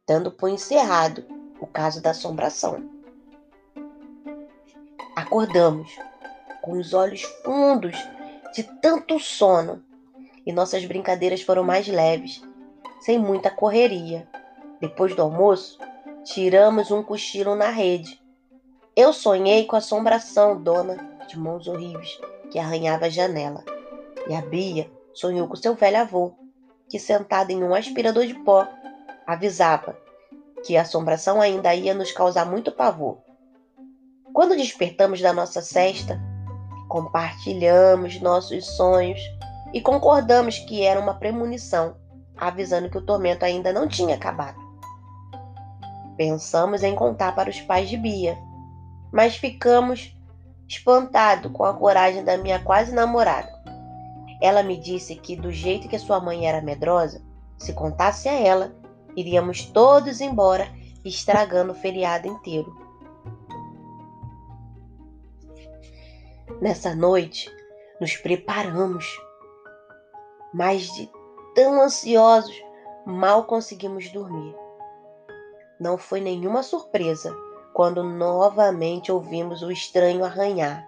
dando 0.07 0.31
por 0.31 0.49
encerrado 0.49 1.23
o 1.61 1.67
caso 1.67 2.01
da 2.01 2.09
assombração. 2.09 2.89
Acordamos 5.15 5.95
com 6.63 6.71
os 6.71 6.91
olhos 6.93 7.21
fundos 7.21 7.95
de 8.53 8.63
tanto 8.81 9.19
sono 9.19 9.85
e 10.47 10.51
nossas 10.53 10.85
brincadeiras 10.85 11.41
foram 11.41 11.63
mais 11.63 11.87
leves, 11.87 12.41
sem 12.99 13.17
muita 13.17 13.49
correria. 13.49 14.27
Depois 14.79 15.15
do 15.15 15.21
almoço, 15.21 15.77
Tiramos 16.27 16.91
um 16.91 17.01
cochilo 17.01 17.55
na 17.55 17.69
rede. 17.69 18.21
Eu 18.93 19.13
sonhei 19.13 19.63
com 19.63 19.77
a 19.77 19.79
assombração 19.79 20.61
dona 20.61 20.97
de 21.25 21.39
mãos 21.39 21.69
horríveis 21.69 22.19
que 22.51 22.59
arranhava 22.59 23.05
a 23.05 23.09
janela. 23.09 23.63
E 24.27 24.35
a 24.35 24.41
Bia 24.41 24.91
sonhou 25.13 25.47
com 25.47 25.55
seu 25.55 25.73
velho 25.73 26.01
avô, 26.01 26.33
que 26.89 26.99
sentado 26.99 27.51
em 27.51 27.63
um 27.63 27.73
aspirador 27.73 28.25
de 28.25 28.33
pó, 28.33 28.67
avisava 29.25 29.97
que 30.65 30.75
a 30.75 30.81
assombração 30.81 31.39
ainda 31.39 31.73
ia 31.73 31.93
nos 31.93 32.11
causar 32.11 32.45
muito 32.45 32.73
pavor. 32.73 33.19
Quando 34.33 34.57
despertamos 34.57 35.21
da 35.21 35.31
nossa 35.31 35.61
cesta, 35.61 36.19
compartilhamos 36.89 38.19
nossos 38.19 38.65
sonhos 38.75 39.21
e 39.73 39.79
concordamos 39.79 40.59
que 40.59 40.83
era 40.83 40.99
uma 40.99 41.13
premonição, 41.13 41.95
avisando 42.37 42.89
que 42.89 42.97
o 42.97 43.05
tormento 43.05 43.43
ainda 43.43 43.73
não 43.73 43.87
tinha 43.87 44.15
acabado. 44.15 44.57
Pensamos 46.15 46.83
em 46.83 46.95
contar 46.95 47.33
para 47.35 47.49
os 47.49 47.61
pais 47.61 47.89
de 47.89 47.97
Bia, 47.97 48.37
mas 49.11 49.37
ficamos 49.37 50.15
espantados 50.67 51.51
com 51.51 51.63
a 51.63 51.73
coragem 51.73 52.23
da 52.23 52.37
minha 52.37 52.59
quase 52.59 52.93
namorada. 52.93 53.49
Ela 54.41 54.61
me 54.61 54.77
disse 54.77 55.15
que, 55.15 55.35
do 55.35 55.51
jeito 55.51 55.87
que 55.87 55.97
sua 55.97 56.19
mãe 56.19 56.47
era 56.47 56.61
medrosa, 56.61 57.21
se 57.57 57.73
contasse 57.73 58.29
a 58.29 58.33
ela, 58.33 58.75
iríamos 59.15 59.65
todos 59.65 60.21
embora, 60.21 60.67
estragando 61.03 61.71
o 61.71 61.75
feriado 61.75 62.27
inteiro. 62.27 62.75
Nessa 66.61 66.95
noite, 66.95 67.51
nos 67.99 68.15
preparamos, 68.17 69.05
mas 70.53 70.91
de 70.93 71.09
tão 71.57 71.81
ansiosos, 71.81 72.55
mal 73.03 73.45
conseguimos 73.45 74.07
dormir. 74.09 74.55
Não 75.79 75.97
foi 75.97 76.21
nenhuma 76.21 76.61
surpresa 76.61 77.35
quando 77.73 78.03
novamente 78.03 79.11
ouvimos 79.11 79.63
o 79.63 79.71
estranho 79.71 80.23
arranhar. 80.23 80.87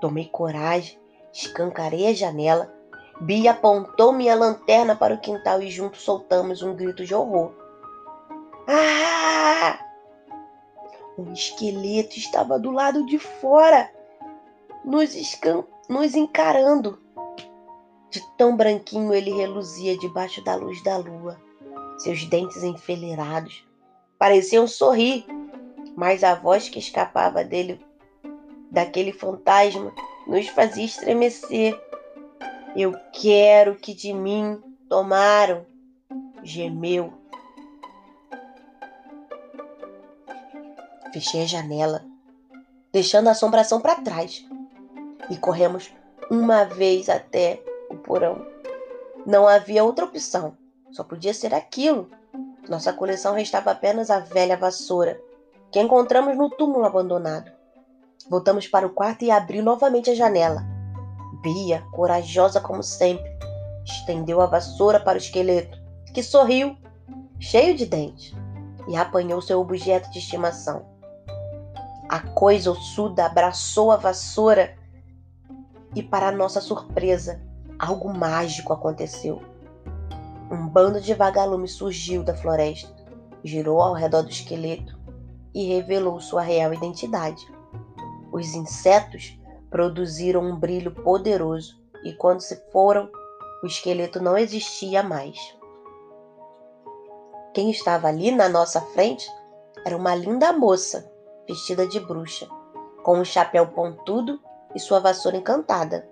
Tomei 0.00 0.28
coragem, 0.28 1.00
escancarei 1.32 2.06
a 2.06 2.14
janela. 2.14 2.72
Bia 3.22 3.50
apontou 3.50 4.12
minha 4.12 4.36
lanterna 4.36 4.94
para 4.94 5.14
o 5.14 5.20
quintal 5.20 5.60
e 5.60 5.68
juntos 5.68 6.02
soltamos 6.02 6.62
um 6.62 6.76
grito 6.76 7.04
de 7.04 7.12
horror. 7.12 7.52
Ah! 8.68 9.80
Um 11.18 11.32
esqueleto 11.32 12.16
estava 12.18 12.56
do 12.56 12.70
lado 12.70 13.04
de 13.04 13.18
fora, 13.18 13.90
nos, 14.84 15.12
nos 15.88 16.14
encarando. 16.14 17.01
De 18.12 18.20
tão 18.36 18.54
branquinho 18.54 19.12
ele 19.12 19.32
reluzia 19.32 19.96
debaixo 19.96 20.44
da 20.44 20.54
luz 20.54 20.82
da 20.84 20.98
lua, 20.98 21.40
seus 21.98 22.24
dentes 22.26 22.62
enfileirados 22.62 23.64
pareciam 24.22 24.68
sorrir, 24.68 25.26
mas 25.96 26.22
a 26.22 26.36
voz 26.36 26.68
que 26.68 26.78
escapava 26.78 27.42
dele, 27.42 27.84
daquele 28.70 29.12
fantasma, 29.12 29.92
nos 30.28 30.46
fazia 30.46 30.84
estremecer. 30.84 31.76
Eu 32.76 32.94
quero 33.12 33.74
que 33.74 33.92
de 33.92 34.12
mim 34.12 34.62
tomaram, 34.88 35.66
gemeu. 36.44 37.12
Fechei 41.12 41.42
a 41.42 41.46
janela, 41.46 42.04
deixando 42.92 43.26
a 43.26 43.32
assombração 43.32 43.80
para 43.80 44.02
trás, 44.02 44.46
e 45.30 45.36
corremos 45.36 45.90
uma 46.30 46.62
vez 46.62 47.08
até 47.08 47.60
o 47.94 47.98
porão. 47.98 48.46
Não 49.26 49.46
havia 49.46 49.84
outra 49.84 50.04
opção. 50.04 50.56
Só 50.90 51.04
podia 51.04 51.32
ser 51.32 51.54
aquilo. 51.54 52.10
Nossa 52.68 52.92
coleção 52.92 53.34
restava 53.34 53.70
apenas 53.70 54.10
a 54.10 54.20
velha 54.20 54.56
vassoura, 54.56 55.20
que 55.70 55.80
encontramos 55.80 56.36
no 56.36 56.50
túmulo 56.50 56.84
abandonado. 56.84 57.50
Voltamos 58.28 58.68
para 58.68 58.86
o 58.86 58.90
quarto 58.90 59.24
e 59.24 59.30
abriu 59.30 59.62
novamente 59.62 60.10
a 60.10 60.14
janela. 60.14 60.62
Bia, 61.42 61.82
corajosa 61.92 62.60
como 62.60 62.82
sempre, 62.82 63.30
estendeu 63.84 64.40
a 64.40 64.46
vassoura 64.46 65.00
para 65.00 65.16
o 65.16 65.20
esqueleto, 65.20 65.76
que 66.14 66.22
sorriu, 66.22 66.76
cheio 67.40 67.74
de 67.74 67.86
dentes, 67.86 68.32
e 68.88 68.96
apanhou 68.96 69.40
seu 69.42 69.60
objeto 69.60 70.10
de 70.10 70.18
estimação. 70.18 70.86
A 72.08 72.20
coisa 72.20 72.70
ossuda 72.70 73.26
abraçou 73.26 73.90
a 73.90 73.96
vassoura 73.96 74.76
e, 75.94 76.02
para 76.02 76.30
nossa 76.30 76.60
surpresa, 76.60 77.40
algo 77.82 78.14
mágico 78.14 78.72
aconteceu. 78.72 79.42
Um 80.48 80.68
bando 80.68 81.00
de 81.00 81.12
vagalumes 81.14 81.72
surgiu 81.72 82.22
da 82.22 82.32
floresta, 82.32 82.94
girou 83.42 83.80
ao 83.80 83.92
redor 83.92 84.22
do 84.22 84.30
esqueleto 84.30 84.96
e 85.52 85.66
revelou 85.66 86.20
sua 86.20 86.42
real 86.42 86.72
identidade. 86.72 87.44
Os 88.30 88.54
insetos 88.54 89.36
produziram 89.68 90.42
um 90.42 90.54
brilho 90.56 90.92
poderoso 90.92 91.76
e, 92.04 92.12
quando 92.12 92.40
se 92.40 92.54
foram, 92.70 93.10
o 93.64 93.66
esqueleto 93.66 94.22
não 94.22 94.38
existia 94.38 95.02
mais. 95.02 95.36
Quem 97.52 97.68
estava 97.70 98.06
ali 98.06 98.30
na 98.30 98.48
nossa 98.48 98.80
frente 98.80 99.28
era 99.84 99.96
uma 99.96 100.14
linda 100.14 100.52
moça, 100.52 101.10
vestida 101.48 101.86
de 101.88 101.98
bruxa, 101.98 102.46
com 103.02 103.18
um 103.18 103.24
chapéu 103.24 103.66
pontudo 103.66 104.38
e 104.72 104.78
sua 104.78 105.00
vassoura 105.00 105.36
encantada. 105.36 106.11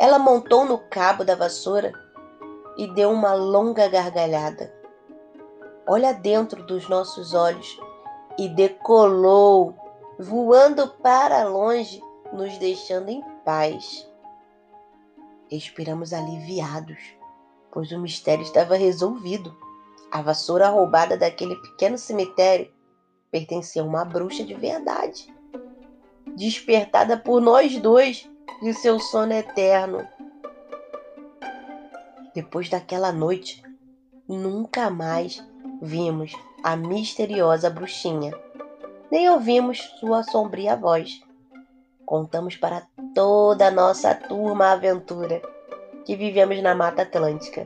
Ela 0.00 0.18
montou 0.18 0.64
no 0.64 0.78
cabo 0.78 1.26
da 1.26 1.34
vassoura 1.34 1.92
e 2.78 2.86
deu 2.94 3.10
uma 3.10 3.34
longa 3.34 3.86
gargalhada. 3.86 4.72
Olha 5.86 6.14
dentro 6.14 6.64
dos 6.64 6.88
nossos 6.88 7.34
olhos 7.34 7.78
e 8.38 8.48
decolou, 8.48 9.74
voando 10.18 10.88
para 11.02 11.44
longe, 11.44 12.02
nos 12.32 12.56
deixando 12.56 13.10
em 13.10 13.22
paz. 13.44 14.10
Respiramos 15.50 16.14
aliviados, 16.14 16.98
pois 17.70 17.92
o 17.92 17.98
mistério 17.98 18.42
estava 18.42 18.76
resolvido. 18.76 19.54
A 20.10 20.22
vassoura 20.22 20.70
roubada 20.70 21.14
daquele 21.14 21.56
pequeno 21.56 21.98
cemitério 21.98 22.72
pertencia 23.30 23.82
a 23.82 23.84
uma 23.84 24.06
bruxa 24.06 24.44
de 24.44 24.54
verdade, 24.54 25.30
despertada 26.34 27.18
por 27.18 27.42
nós 27.42 27.76
dois 27.76 28.29
de 28.60 28.74
seu 28.74 28.98
sono 28.98 29.32
eterno. 29.32 30.06
Depois 32.34 32.68
daquela 32.68 33.10
noite, 33.10 33.62
nunca 34.28 34.90
mais 34.90 35.44
vimos 35.80 36.32
a 36.62 36.76
misteriosa 36.76 37.70
bruxinha, 37.70 38.32
nem 39.10 39.28
ouvimos 39.28 39.78
sua 39.98 40.22
sombria 40.22 40.76
voz. 40.76 41.20
Contamos 42.06 42.56
para 42.56 42.86
toda 43.14 43.66
a 43.66 43.70
nossa 43.70 44.14
turma 44.14 44.66
a 44.66 44.72
aventura 44.72 45.42
que 46.04 46.16
vivemos 46.16 46.62
na 46.62 46.74
Mata 46.74 47.02
Atlântica. 47.02 47.64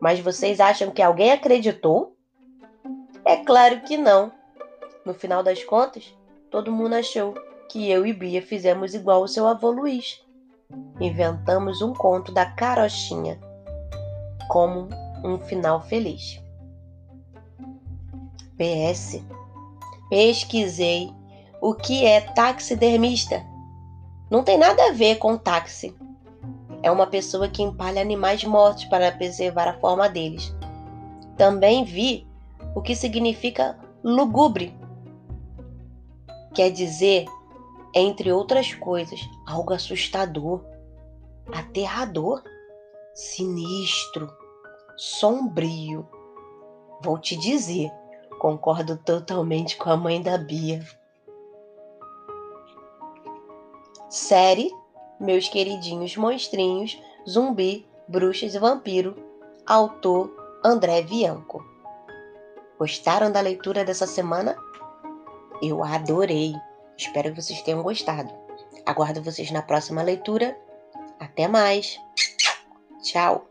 Mas 0.00 0.20
vocês 0.20 0.60
acham 0.60 0.90
que 0.90 1.02
alguém 1.02 1.32
acreditou? 1.32 2.16
É 3.24 3.36
claro 3.36 3.80
que 3.82 3.96
não. 3.96 4.32
No 5.04 5.14
final 5.14 5.42
das 5.42 5.62
contas, 5.64 6.14
todo 6.50 6.72
mundo 6.72 6.94
achou 6.94 7.34
que 7.70 7.88
eu 7.88 8.04
e 8.04 8.12
Bia 8.12 8.42
fizemos 8.42 8.94
igual 8.94 9.22
o 9.22 9.28
seu 9.28 9.46
avô 9.46 9.70
Luiz. 9.70 10.20
Inventamos 11.00 11.80
um 11.80 11.94
conto 11.94 12.32
da 12.32 12.44
carochinha 12.44 13.38
como 14.48 14.88
um 15.24 15.38
final 15.38 15.80
feliz. 15.80 16.42
PS. 18.58 19.22
Pesquisei 20.08 21.14
o 21.60 21.72
que 21.72 22.04
é 22.04 22.20
taxidermista. 22.20 23.40
Não 24.28 24.42
tem 24.42 24.58
nada 24.58 24.88
a 24.88 24.92
ver 24.92 25.18
com 25.18 25.36
táxi. 25.36 25.94
É 26.82 26.90
uma 26.90 27.06
pessoa 27.06 27.48
que 27.48 27.62
empalha 27.62 28.02
animais 28.02 28.42
mortos 28.42 28.84
para 28.86 29.12
preservar 29.12 29.68
a 29.68 29.78
forma 29.78 30.08
deles. 30.08 30.52
Também 31.36 31.84
vi 31.84 32.26
o 32.74 32.82
que 32.82 32.96
significa 32.96 33.78
lugubre. 34.02 34.74
Quer 36.52 36.70
dizer, 36.70 37.26
entre 37.94 38.32
outras 38.32 38.72
coisas, 38.74 39.20
algo 39.46 39.72
assustador, 39.72 40.64
aterrador, 41.52 42.42
sinistro 43.14 44.30
sombrio. 44.96 46.06
Vou 47.02 47.18
te 47.18 47.36
dizer, 47.36 47.90
concordo 48.38 48.96
totalmente 48.96 49.76
com 49.76 49.90
a 49.90 49.96
mãe 49.96 50.20
da 50.20 50.36
Bia. 50.36 50.84
Série 54.08 54.70
Meus 55.18 55.48
Queridinhos 55.48 56.16
Monstrinhos, 56.16 57.00
Zumbi, 57.28 57.86
Bruxas 58.08 58.54
e 58.54 58.58
Vampiro, 58.58 59.14
autor 59.66 60.34
André 60.64 61.02
Bianco. 61.02 61.64
Gostaram 62.78 63.30
da 63.30 63.40
leitura 63.40 63.84
dessa 63.84 64.06
semana? 64.06 64.56
Eu 65.62 65.84
adorei. 65.84 66.54
Espero 67.00 67.30
que 67.30 67.40
vocês 67.40 67.62
tenham 67.62 67.82
gostado. 67.82 68.30
Aguardo 68.84 69.22
vocês 69.22 69.50
na 69.50 69.62
próxima 69.62 70.02
leitura. 70.02 70.54
Até 71.18 71.48
mais. 71.48 71.98
Tchau. 73.02 73.49